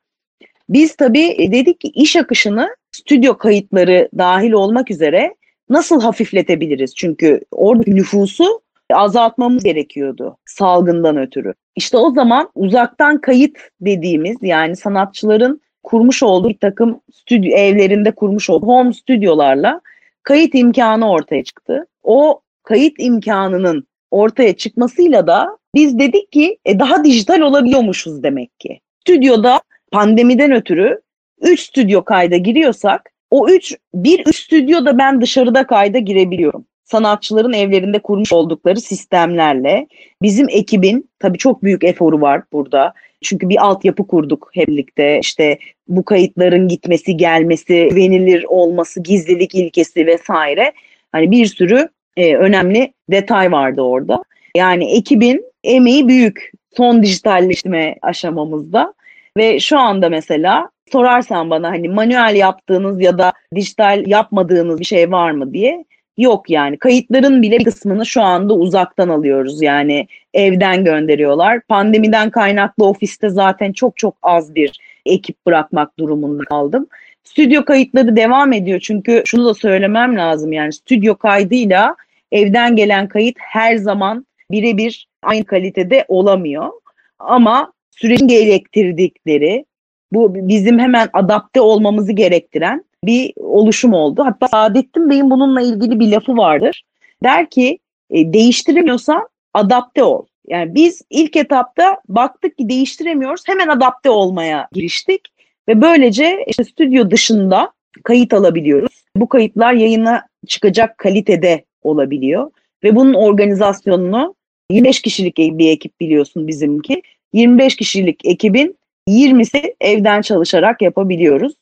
biz 0.68 0.96
tabii 0.96 1.42
e, 1.42 1.52
dedik 1.52 1.80
ki 1.80 1.88
iş 1.88 2.16
akışını 2.16 2.76
stüdyo 2.92 3.38
kayıtları 3.38 4.08
dahil 4.18 4.52
olmak 4.52 4.90
üzere 4.90 5.34
nasıl 5.68 6.00
hafifletebiliriz? 6.00 6.94
Çünkü 6.94 7.40
orada 7.50 7.82
nüfusu 7.86 8.60
azaltmamız 8.94 9.64
gerekiyordu 9.64 10.36
salgından 10.46 11.16
ötürü. 11.16 11.54
İşte 11.76 11.96
o 11.96 12.10
zaman 12.10 12.50
uzaktan 12.54 13.20
kayıt 13.20 13.58
dediğimiz 13.80 14.36
yani 14.42 14.76
sanatçıların 14.76 15.60
kurmuş 15.82 16.22
olduğu 16.22 16.48
bir 16.48 16.58
takım 16.58 17.00
stüdyo 17.12 17.50
evlerinde 17.50 18.10
kurmuş 18.10 18.50
olduğu 18.50 18.66
home 18.66 18.92
stüdyolarla 18.92 19.80
kayıt 20.22 20.54
imkanı 20.54 21.10
ortaya 21.10 21.44
çıktı. 21.44 21.86
O 22.02 22.40
kayıt 22.62 22.94
imkanının 22.98 23.86
ortaya 24.10 24.56
çıkmasıyla 24.56 25.26
da 25.26 25.58
biz 25.74 25.98
dedik 25.98 26.32
ki 26.32 26.58
e, 26.64 26.78
daha 26.78 27.04
dijital 27.04 27.40
olabiliyormuşuz 27.40 28.22
demek 28.22 28.60
ki. 28.60 28.80
Stüdyoda 29.00 29.60
pandemiden 29.92 30.52
ötürü 30.52 31.00
3 31.40 31.60
stüdyo 31.60 32.04
kayda 32.04 32.36
giriyorsak 32.36 33.10
o 33.30 33.48
3 33.48 33.76
bir 33.94 34.26
üç 34.26 34.44
stüdyoda 34.44 34.98
ben 34.98 35.20
dışarıda 35.20 35.66
kayda 35.66 35.98
girebiliyorum 35.98 36.66
sanatçıların 36.86 37.52
evlerinde 37.52 37.98
kurmuş 37.98 38.32
oldukları 38.32 38.80
sistemlerle 38.80 39.86
bizim 40.22 40.48
ekibin 40.48 41.10
tabii 41.18 41.38
çok 41.38 41.62
büyük 41.62 41.84
eforu 41.84 42.20
var 42.20 42.42
burada. 42.52 42.92
Çünkü 43.22 43.48
bir 43.48 43.64
altyapı 43.64 44.06
kurduk 44.06 44.50
hep 44.52 44.68
birlikte. 44.68 45.18
İşte 45.20 45.58
bu 45.88 46.04
kayıtların 46.04 46.68
gitmesi, 46.68 47.16
gelmesi, 47.16 47.88
güvenilir 47.90 48.44
olması, 48.48 49.02
gizlilik 49.02 49.54
ilkesi 49.54 50.06
vesaire. 50.06 50.72
Hani 51.12 51.30
bir 51.30 51.46
sürü 51.46 51.88
e, 52.16 52.36
önemli 52.36 52.92
detay 53.10 53.52
vardı 53.52 53.82
orada. 53.82 54.22
Yani 54.56 54.96
ekibin 54.96 55.44
emeği 55.64 56.08
büyük 56.08 56.52
son 56.76 57.02
dijitalleşme 57.02 57.96
aşamamızda. 58.02 58.94
Ve 59.36 59.60
şu 59.60 59.78
anda 59.78 60.08
mesela 60.08 60.70
sorarsan 60.92 61.50
bana 61.50 61.70
hani 61.70 61.88
manuel 61.88 62.34
yaptığınız 62.36 63.00
ya 63.00 63.18
da 63.18 63.32
dijital 63.54 64.06
yapmadığınız 64.06 64.80
bir 64.80 64.84
şey 64.84 65.10
var 65.10 65.30
mı 65.30 65.54
diye 65.54 65.84
yok 66.18 66.50
yani. 66.50 66.78
Kayıtların 66.78 67.42
bile 67.42 67.58
bir 67.58 67.64
kısmını 67.64 68.06
şu 68.06 68.22
anda 68.22 68.54
uzaktan 68.54 69.08
alıyoruz. 69.08 69.62
Yani 69.62 70.08
evden 70.34 70.84
gönderiyorlar. 70.84 71.60
Pandemiden 71.60 72.30
kaynaklı 72.30 72.86
ofiste 72.86 73.28
zaten 73.28 73.72
çok 73.72 73.96
çok 73.96 74.16
az 74.22 74.54
bir 74.54 74.80
ekip 75.06 75.46
bırakmak 75.46 75.98
durumunda 75.98 76.44
kaldım. 76.44 76.86
Stüdyo 77.24 77.64
kayıtları 77.64 78.16
devam 78.16 78.52
ediyor 78.52 78.80
çünkü 78.80 79.22
şunu 79.26 79.44
da 79.44 79.54
söylemem 79.54 80.16
lazım 80.16 80.52
yani 80.52 80.72
stüdyo 80.72 81.16
kaydıyla 81.16 81.96
evden 82.32 82.76
gelen 82.76 83.08
kayıt 83.08 83.36
her 83.38 83.76
zaman 83.76 84.26
birebir 84.50 85.08
aynı 85.22 85.44
kalitede 85.44 86.04
olamıyor. 86.08 86.70
Ama 87.18 87.72
sürecin 87.90 88.28
gerektirdikleri 88.28 89.64
bu 90.12 90.34
bizim 90.34 90.78
hemen 90.78 91.08
adapte 91.12 91.60
olmamızı 91.60 92.12
gerektiren 92.12 92.84
bir 93.06 93.32
oluşum 93.36 93.92
oldu. 93.92 94.24
Hatta 94.24 94.48
Saadettin 94.48 95.10
Bey'in 95.10 95.30
bununla 95.30 95.60
ilgili 95.60 96.00
bir 96.00 96.10
lafı 96.10 96.36
vardır. 96.36 96.84
Der 97.22 97.50
ki 97.50 97.78
e, 98.10 98.32
değiştiremiyorsan 98.32 99.28
adapte 99.54 100.02
ol. 100.02 100.26
Yani 100.48 100.74
biz 100.74 101.02
ilk 101.10 101.36
etapta 101.36 102.00
baktık 102.08 102.58
ki 102.58 102.68
değiştiremiyoruz. 102.68 103.42
Hemen 103.46 103.68
adapte 103.68 104.10
olmaya 104.10 104.68
giriştik. 104.72 105.20
Ve 105.68 105.82
böylece 105.82 106.44
işte 106.46 106.64
stüdyo 106.64 107.10
dışında 107.10 107.72
kayıt 108.04 108.32
alabiliyoruz. 108.32 109.04
Bu 109.16 109.28
kayıtlar 109.28 109.72
yayına 109.72 110.26
çıkacak 110.46 110.98
kalitede 110.98 111.64
olabiliyor. 111.82 112.50
Ve 112.84 112.96
bunun 112.96 113.14
organizasyonunu 113.14 114.34
25 114.70 115.02
kişilik 115.02 115.38
bir 115.38 115.70
ekip 115.70 116.00
biliyorsun 116.00 116.46
bizimki. 116.46 117.02
25 117.32 117.76
kişilik 117.76 118.24
ekibin 118.24 118.76
20'si 119.08 119.74
evden 119.80 120.22
çalışarak 120.22 120.82
yapabiliyoruz. 120.82 121.52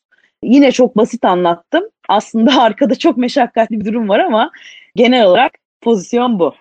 Yine 0.45 0.73
çok 0.73 0.97
basit 0.97 1.25
anlattım. 1.25 1.85
Aslında 2.09 2.51
arkada 2.63 2.95
çok 2.95 3.17
meşakkatli 3.17 3.81
bir 3.81 3.85
durum 3.85 4.09
var 4.09 4.19
ama 4.19 4.51
genel 4.97 5.27
olarak 5.27 5.53
pozisyon 5.81 6.39
bu. 6.39 6.55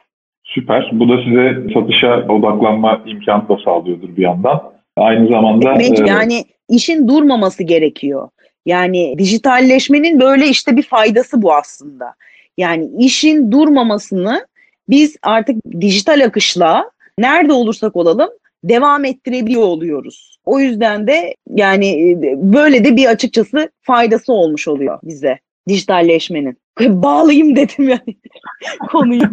Süper. 0.43 0.89
Bu 0.93 1.09
da 1.09 1.23
size 1.23 1.73
satışa 1.73 2.25
odaklanma 2.29 3.01
imkanı 3.05 3.49
da 3.49 3.57
sağlıyordur 3.65 4.17
bir 4.17 4.21
yandan. 4.21 4.73
Aynı 4.97 5.29
zamanda... 5.29 5.73
Peki, 5.73 6.03
e, 6.03 6.07
yani 6.07 6.43
işin 6.69 7.07
durmaması 7.07 7.63
gerekiyor. 7.63 8.29
Yani 8.65 9.15
dijitalleşmenin 9.17 10.19
böyle 10.19 10.47
işte 10.47 10.77
bir 10.77 10.83
faydası 10.83 11.41
bu 11.41 11.53
aslında. 11.53 12.13
Yani 12.57 12.89
işin 12.99 13.51
durmamasını 13.51 14.47
biz 14.89 15.17
artık 15.23 15.55
dijital 15.81 16.25
akışla 16.25 16.91
nerede 17.19 17.53
olursak 17.53 17.95
olalım 17.95 18.29
devam 18.63 19.05
ettirebiliyor 19.05 19.63
oluyoruz. 19.63 20.37
O 20.45 20.59
yüzden 20.59 21.07
de 21.07 21.35
yani 21.49 22.11
e, 22.11 22.21
böyle 22.35 22.83
de 22.83 22.95
bir 22.95 23.05
açıkçası 23.05 23.69
faydası 23.81 24.33
olmuş 24.33 24.67
oluyor 24.67 24.99
bize 25.03 25.39
dijitalleşmenin. 25.67 26.57
Bağlayayım 26.79 27.55
dedim 27.55 27.89
yani 27.89 28.15
konuyu. 28.91 29.21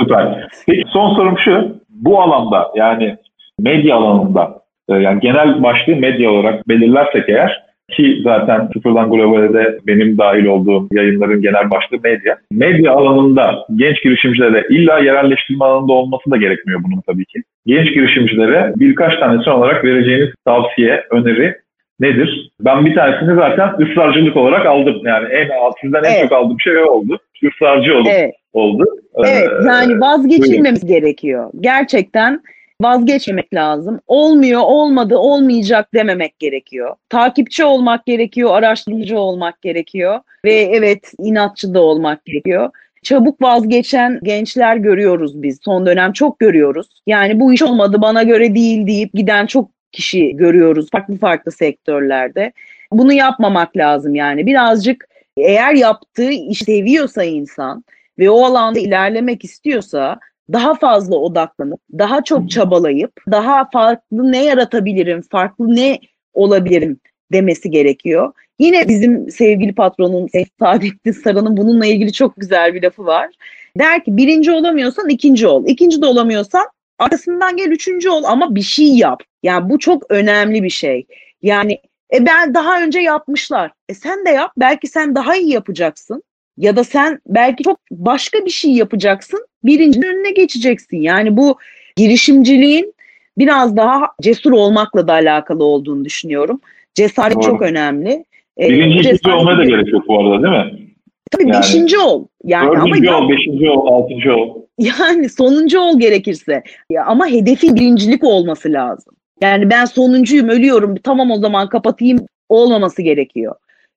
Süper. 0.00 0.48
Peki 0.66 0.84
son 0.92 1.14
sorum 1.14 1.38
şu. 1.38 1.80
Bu 1.90 2.22
alanda 2.22 2.70
yani 2.74 3.16
medya 3.58 3.96
alanında 3.96 4.62
e, 4.88 4.94
yani 4.94 5.20
genel 5.20 5.62
başlığı 5.62 5.96
medya 5.96 6.30
olarak 6.30 6.68
belirlersek 6.68 7.28
eğer 7.28 7.68
ki 7.90 8.20
zaten 8.24 8.68
Sıfırdan 8.72 9.10
Global'de 9.10 9.78
benim 9.86 10.18
dahil 10.18 10.44
olduğum 10.44 10.88
yayınların 10.92 11.42
genel 11.42 11.70
başlığı 11.70 11.98
medya. 12.02 12.38
Medya 12.52 12.92
alanında 12.92 13.66
genç 13.76 14.02
girişimcilere 14.02 14.66
illa 14.70 14.98
yerelleştirme 14.98 15.64
alanında 15.64 15.92
olması 15.92 16.30
da 16.30 16.36
gerekmiyor 16.36 16.80
bunun 16.84 17.00
tabii 17.06 17.24
ki. 17.24 17.42
Genç 17.68 17.94
girişimcilere 17.94 18.72
birkaç 18.76 19.18
tanesi 19.18 19.50
olarak 19.50 19.84
vereceğiniz 19.84 20.28
tavsiye, 20.44 21.04
öneri 21.10 21.56
nedir? 22.00 22.50
Ben 22.60 22.86
bir 22.86 22.94
tanesini 22.94 23.34
zaten 23.34 23.68
ısrarcılık 23.68 24.36
olarak 24.36 24.66
aldım. 24.66 24.96
Yani 25.04 25.28
en 25.28 25.48
sizden 25.82 26.04
en 26.04 26.10
evet. 26.10 26.22
çok 26.22 26.32
aldığım 26.32 26.60
şey 26.60 26.76
oldu. 26.78 27.18
Israrcı 27.42 27.98
oldu. 27.98 28.08
Evet. 28.12 28.34
oldu. 28.52 28.84
Evet 29.16 29.48
ee, 29.62 29.66
yani 29.66 30.00
vazgeçilmemiz 30.00 30.86
gerekiyor. 30.86 31.50
Gerçekten 31.60 32.40
vazgeçmemek 32.82 33.54
lazım. 33.54 34.00
Olmuyor, 34.06 34.60
olmadı, 34.64 35.16
olmayacak 35.16 35.94
dememek 35.94 36.38
gerekiyor. 36.38 36.96
Takipçi 37.08 37.64
olmak 37.64 38.06
gerekiyor, 38.06 38.50
araştırmacı 38.54 39.18
olmak 39.18 39.62
gerekiyor 39.62 40.20
ve 40.44 40.52
evet 40.52 41.12
inatçı 41.18 41.74
da 41.74 41.80
olmak 41.80 42.24
gerekiyor. 42.24 42.70
Çabuk 43.02 43.42
vazgeçen 43.42 44.20
gençler 44.22 44.76
görüyoruz 44.76 45.42
biz. 45.42 45.58
Son 45.64 45.86
dönem 45.86 46.12
çok 46.12 46.38
görüyoruz. 46.38 47.02
Yani 47.06 47.40
bu 47.40 47.52
iş 47.52 47.62
olmadı, 47.62 48.02
bana 48.02 48.22
göre 48.22 48.54
değil 48.54 48.86
deyip 48.86 49.12
giden 49.14 49.46
çok 49.46 49.70
kişi 49.92 50.36
görüyoruz 50.36 50.90
farklı 50.90 51.18
farklı 51.18 51.52
sektörlerde. 51.52 52.52
Bunu 52.92 53.12
yapmamak 53.12 53.76
lazım 53.76 54.14
yani. 54.14 54.46
Birazcık 54.46 55.08
eğer 55.36 55.74
yaptığı 55.74 56.30
işi 56.30 56.64
seviyorsa 56.64 57.24
insan 57.24 57.84
ve 58.18 58.30
o 58.30 58.44
alanda 58.44 58.78
ilerlemek 58.78 59.44
istiyorsa 59.44 60.18
daha 60.52 60.74
fazla 60.74 61.16
odaklanıp, 61.16 61.80
daha 61.98 62.24
çok 62.24 62.50
çabalayıp, 62.50 63.12
daha 63.30 63.70
farklı 63.70 64.32
ne 64.32 64.44
yaratabilirim, 64.44 65.22
farklı 65.22 65.76
ne 65.76 65.98
olabilirim 66.34 67.00
demesi 67.32 67.70
gerekiyor. 67.70 68.32
Yine 68.58 68.88
bizim 68.88 69.30
sevgili 69.30 69.74
patronum 69.74 70.26
Saadettin 70.58 71.12
Saran'ın 71.12 71.56
bununla 71.56 71.86
ilgili 71.86 72.12
çok 72.12 72.36
güzel 72.36 72.74
bir 72.74 72.82
lafı 72.82 73.06
var. 73.06 73.30
Der 73.78 74.04
ki 74.04 74.16
birinci 74.16 74.50
olamıyorsan 74.50 75.08
ikinci 75.08 75.46
ol. 75.46 75.64
İkinci 75.66 76.02
de 76.02 76.06
olamıyorsan 76.06 76.66
arkasından 76.98 77.56
gel 77.56 77.70
üçüncü 77.70 78.10
ol 78.10 78.24
ama 78.24 78.54
bir 78.54 78.62
şey 78.62 78.96
yap. 78.96 79.22
Yani 79.42 79.70
bu 79.70 79.78
çok 79.78 80.10
önemli 80.10 80.62
bir 80.62 80.70
şey. 80.70 81.06
Yani 81.42 81.78
e 82.14 82.26
ben 82.26 82.54
daha 82.54 82.82
önce 82.82 83.00
yapmışlar. 83.00 83.70
E 83.88 83.94
sen 83.94 84.26
de 84.26 84.30
yap. 84.30 84.52
Belki 84.56 84.86
sen 84.86 85.14
daha 85.14 85.36
iyi 85.36 85.52
yapacaksın. 85.52 86.22
Ya 86.56 86.76
da 86.76 86.84
sen 86.84 87.20
belki 87.26 87.64
çok 87.64 87.80
başka 87.90 88.44
bir 88.44 88.50
şey 88.50 88.70
yapacaksın. 88.70 89.46
Birincinin 89.64 90.06
önüne 90.06 90.30
geçeceksin. 90.30 90.96
Yani 90.96 91.36
bu 91.36 91.58
girişimciliğin 91.96 92.94
biraz 93.38 93.76
daha 93.76 94.10
cesur 94.22 94.52
olmakla 94.52 95.08
da 95.08 95.12
alakalı 95.12 95.64
olduğunu 95.64 96.04
düşünüyorum. 96.04 96.60
Cesaret 96.98 97.36
Doğru. 97.36 97.44
çok 97.44 97.62
önemli. 97.62 98.24
E, 98.60 98.68
Birinci, 98.68 98.96
cesaret... 98.96 99.20
ikinci 99.20 99.36
olmaya 99.36 99.58
da 99.58 99.64
gerek 99.64 99.92
yok 99.92 100.08
bu 100.08 100.20
arada 100.20 100.42
değil 100.42 100.64
mi? 100.64 100.88
Tabii 101.30 101.42
yani, 101.42 101.58
beşinci 101.58 101.98
ol. 101.98 102.26
Yani 102.44 102.76
dördüncü 102.76 103.10
ama 103.10 103.24
ol, 103.24 103.28
beşinci 103.30 103.70
ol, 103.70 103.86
altıncı 103.86 104.36
ol. 104.36 104.54
Yani 104.78 105.28
sonuncu 105.28 105.80
ol 105.80 106.00
gerekirse. 106.00 106.62
Ya 106.90 107.04
ama 107.04 107.26
hedefin 107.26 107.74
birincilik 107.76 108.24
olması 108.24 108.72
lazım. 108.72 109.14
Yani 109.40 109.70
ben 109.70 109.84
sonuncuyum, 109.84 110.48
ölüyorum. 110.48 110.96
Tamam 110.96 111.30
o 111.30 111.36
zaman 111.36 111.68
kapatayım 111.68 112.26
olmaması 112.48 113.02
gerekiyor. 113.02 113.54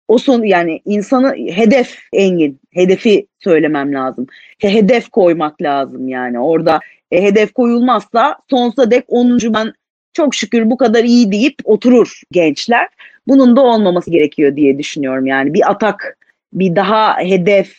O 0.07 0.17
son 0.17 0.43
yani 0.43 0.81
insanı 0.85 1.35
hedef 1.35 1.99
Engin, 2.13 2.59
hedefi 2.73 3.27
söylemem 3.39 3.93
lazım. 3.93 4.27
Hedef 4.59 5.09
koymak 5.09 5.61
lazım 5.61 6.07
yani. 6.07 6.39
Orada 6.39 6.79
e, 7.11 7.23
hedef 7.23 7.53
koyulmazsa 7.53 8.35
sonsuza 8.49 8.91
dek 8.91 9.03
10. 9.07 9.39
ben 9.53 9.73
çok 10.13 10.35
şükür 10.35 10.69
bu 10.69 10.77
kadar 10.77 11.03
iyi 11.03 11.31
deyip 11.31 11.55
oturur 11.63 12.21
gençler. 12.31 12.87
Bunun 13.27 13.55
da 13.55 13.61
olmaması 13.61 14.11
gerekiyor 14.11 14.55
diye 14.55 14.77
düşünüyorum. 14.77 15.25
Yani 15.25 15.53
bir 15.53 15.71
atak, 15.71 16.17
bir 16.53 16.75
daha 16.75 17.19
hedef, 17.19 17.75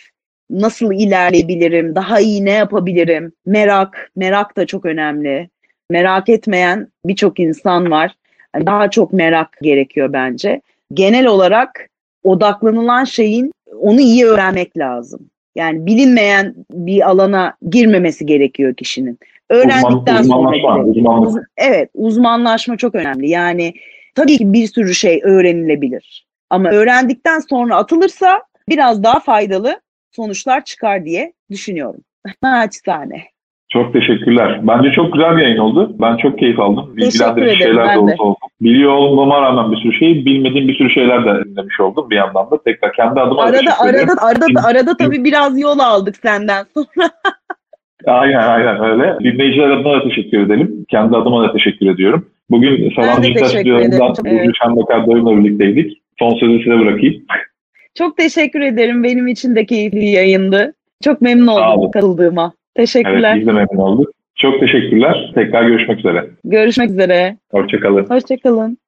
nasıl 0.50 0.92
ilerleyebilirim, 0.92 1.94
daha 1.94 2.20
iyi 2.20 2.44
ne 2.44 2.50
yapabilirim? 2.50 3.32
Merak, 3.46 4.10
merak 4.16 4.56
da 4.56 4.66
çok 4.66 4.84
önemli. 4.84 5.50
Merak 5.90 6.28
etmeyen 6.28 6.88
birçok 7.04 7.40
insan 7.40 7.90
var. 7.90 8.14
daha 8.66 8.90
çok 8.90 9.12
merak 9.12 9.58
gerekiyor 9.62 10.12
bence. 10.12 10.60
Genel 10.94 11.26
olarak 11.26 11.88
odaklanılan 12.24 13.04
şeyin 13.04 13.52
onu 13.80 14.00
iyi 14.00 14.26
öğrenmek 14.26 14.78
lazım. 14.78 15.30
Yani 15.54 15.86
bilinmeyen 15.86 16.54
bir 16.70 17.08
alana 17.10 17.56
girmemesi 17.70 18.26
gerekiyor 18.26 18.74
kişinin. 18.74 19.18
Öğrendikten 19.52 20.20
Uzman, 20.20 20.52
sonra 20.52 20.84
uzmanlaşma, 20.84 21.40
evet 21.56 21.90
uzmanlaşma 21.94 22.76
çok 22.76 22.94
önemli. 22.94 23.28
Yani 23.28 23.74
tabii 24.14 24.38
ki 24.38 24.52
bir 24.52 24.66
sürü 24.66 24.94
şey 24.94 25.20
öğrenilebilir. 25.24 26.26
Ama 26.50 26.70
öğrendikten 26.70 27.38
sonra 27.38 27.76
atılırsa 27.76 28.42
biraz 28.68 29.02
daha 29.02 29.20
faydalı 29.20 29.80
sonuçlar 30.10 30.64
çıkar 30.64 31.04
diye 31.04 31.32
düşünüyorum. 31.50 32.00
Naçizane. 32.42 33.22
Çok 33.68 33.92
teşekkürler. 33.92 34.60
Bence 34.62 34.92
çok 34.92 35.12
güzel 35.12 35.36
bir 35.36 35.42
yayın 35.42 35.58
oldu. 35.58 35.96
Ben 36.00 36.16
çok 36.16 36.38
keyif 36.38 36.60
aldım. 36.60 36.96
Bilgilendirici 36.96 37.58
şeyler 37.58 37.94
de 37.94 37.98
oldu, 37.98 38.14
oldu. 38.18 38.36
Biliyor 38.60 38.92
olmama 38.92 39.42
rağmen 39.42 39.72
bir 39.72 39.76
sürü 39.76 39.92
şey, 39.92 40.24
bilmediğim 40.24 40.68
bir 40.68 40.74
sürü 40.74 40.90
şeyler 40.90 41.24
de 41.24 41.44
dinlemiş 41.44 41.80
oldum 41.80 42.10
bir 42.10 42.16
yandan 42.16 42.50
da. 42.50 42.62
Tekrar 42.62 42.92
kendi 42.92 43.20
adıma 43.20 43.42
arada, 43.42 43.58
arada, 43.58 43.98
arada, 43.98 44.12
arada, 44.22 44.68
arada 44.68 44.96
tabii 44.96 45.24
biraz 45.24 45.60
yol 45.60 45.78
aldık 45.78 46.16
senden 46.16 46.64
sonra. 46.74 47.10
aynen 48.06 48.38
aynen 48.38 48.84
öyle. 48.84 49.16
Dinleyiciler 49.20 49.70
adına 49.70 49.92
da 49.92 50.02
teşekkür 50.08 50.46
edelim. 50.46 50.84
Kendi 50.88 51.16
adıma 51.16 51.48
da 51.48 51.52
teşekkür 51.52 51.90
ediyorum. 51.90 52.26
Bugün 52.50 52.92
Salam 52.96 53.22
Dijital 53.22 53.46
Stüdyo'ndan. 53.46 54.08
Burcu 54.08 54.52
Şenbakar 54.62 55.06
birlikteydik. 55.06 56.02
Son 56.18 56.34
sözü 56.34 56.58
size 56.58 56.78
bırakayım. 56.78 57.22
Çok 57.94 58.16
teşekkür 58.16 58.60
ederim. 58.60 59.04
Benim 59.04 59.26
için 59.26 59.56
de 59.56 59.66
keyifli 59.66 60.04
yayındı. 60.04 60.72
Çok 61.04 61.20
memnun 61.20 61.46
oldum 61.46 61.90
katıldığıma. 61.90 62.52
Teşekkürler. 62.74 63.30
Evet 63.32 63.40
biz 63.40 63.46
de 63.46 63.52
memnun 63.52 63.76
olduk. 63.76 64.10
Çok 64.36 64.60
teşekkürler. 64.60 65.32
Tekrar 65.34 65.62
görüşmek 65.62 65.98
üzere. 65.98 66.26
Görüşmek 66.44 66.90
üzere. 66.90 67.36
Hoşçakalın. 67.50 68.04
Hoşçakalın. 68.04 68.78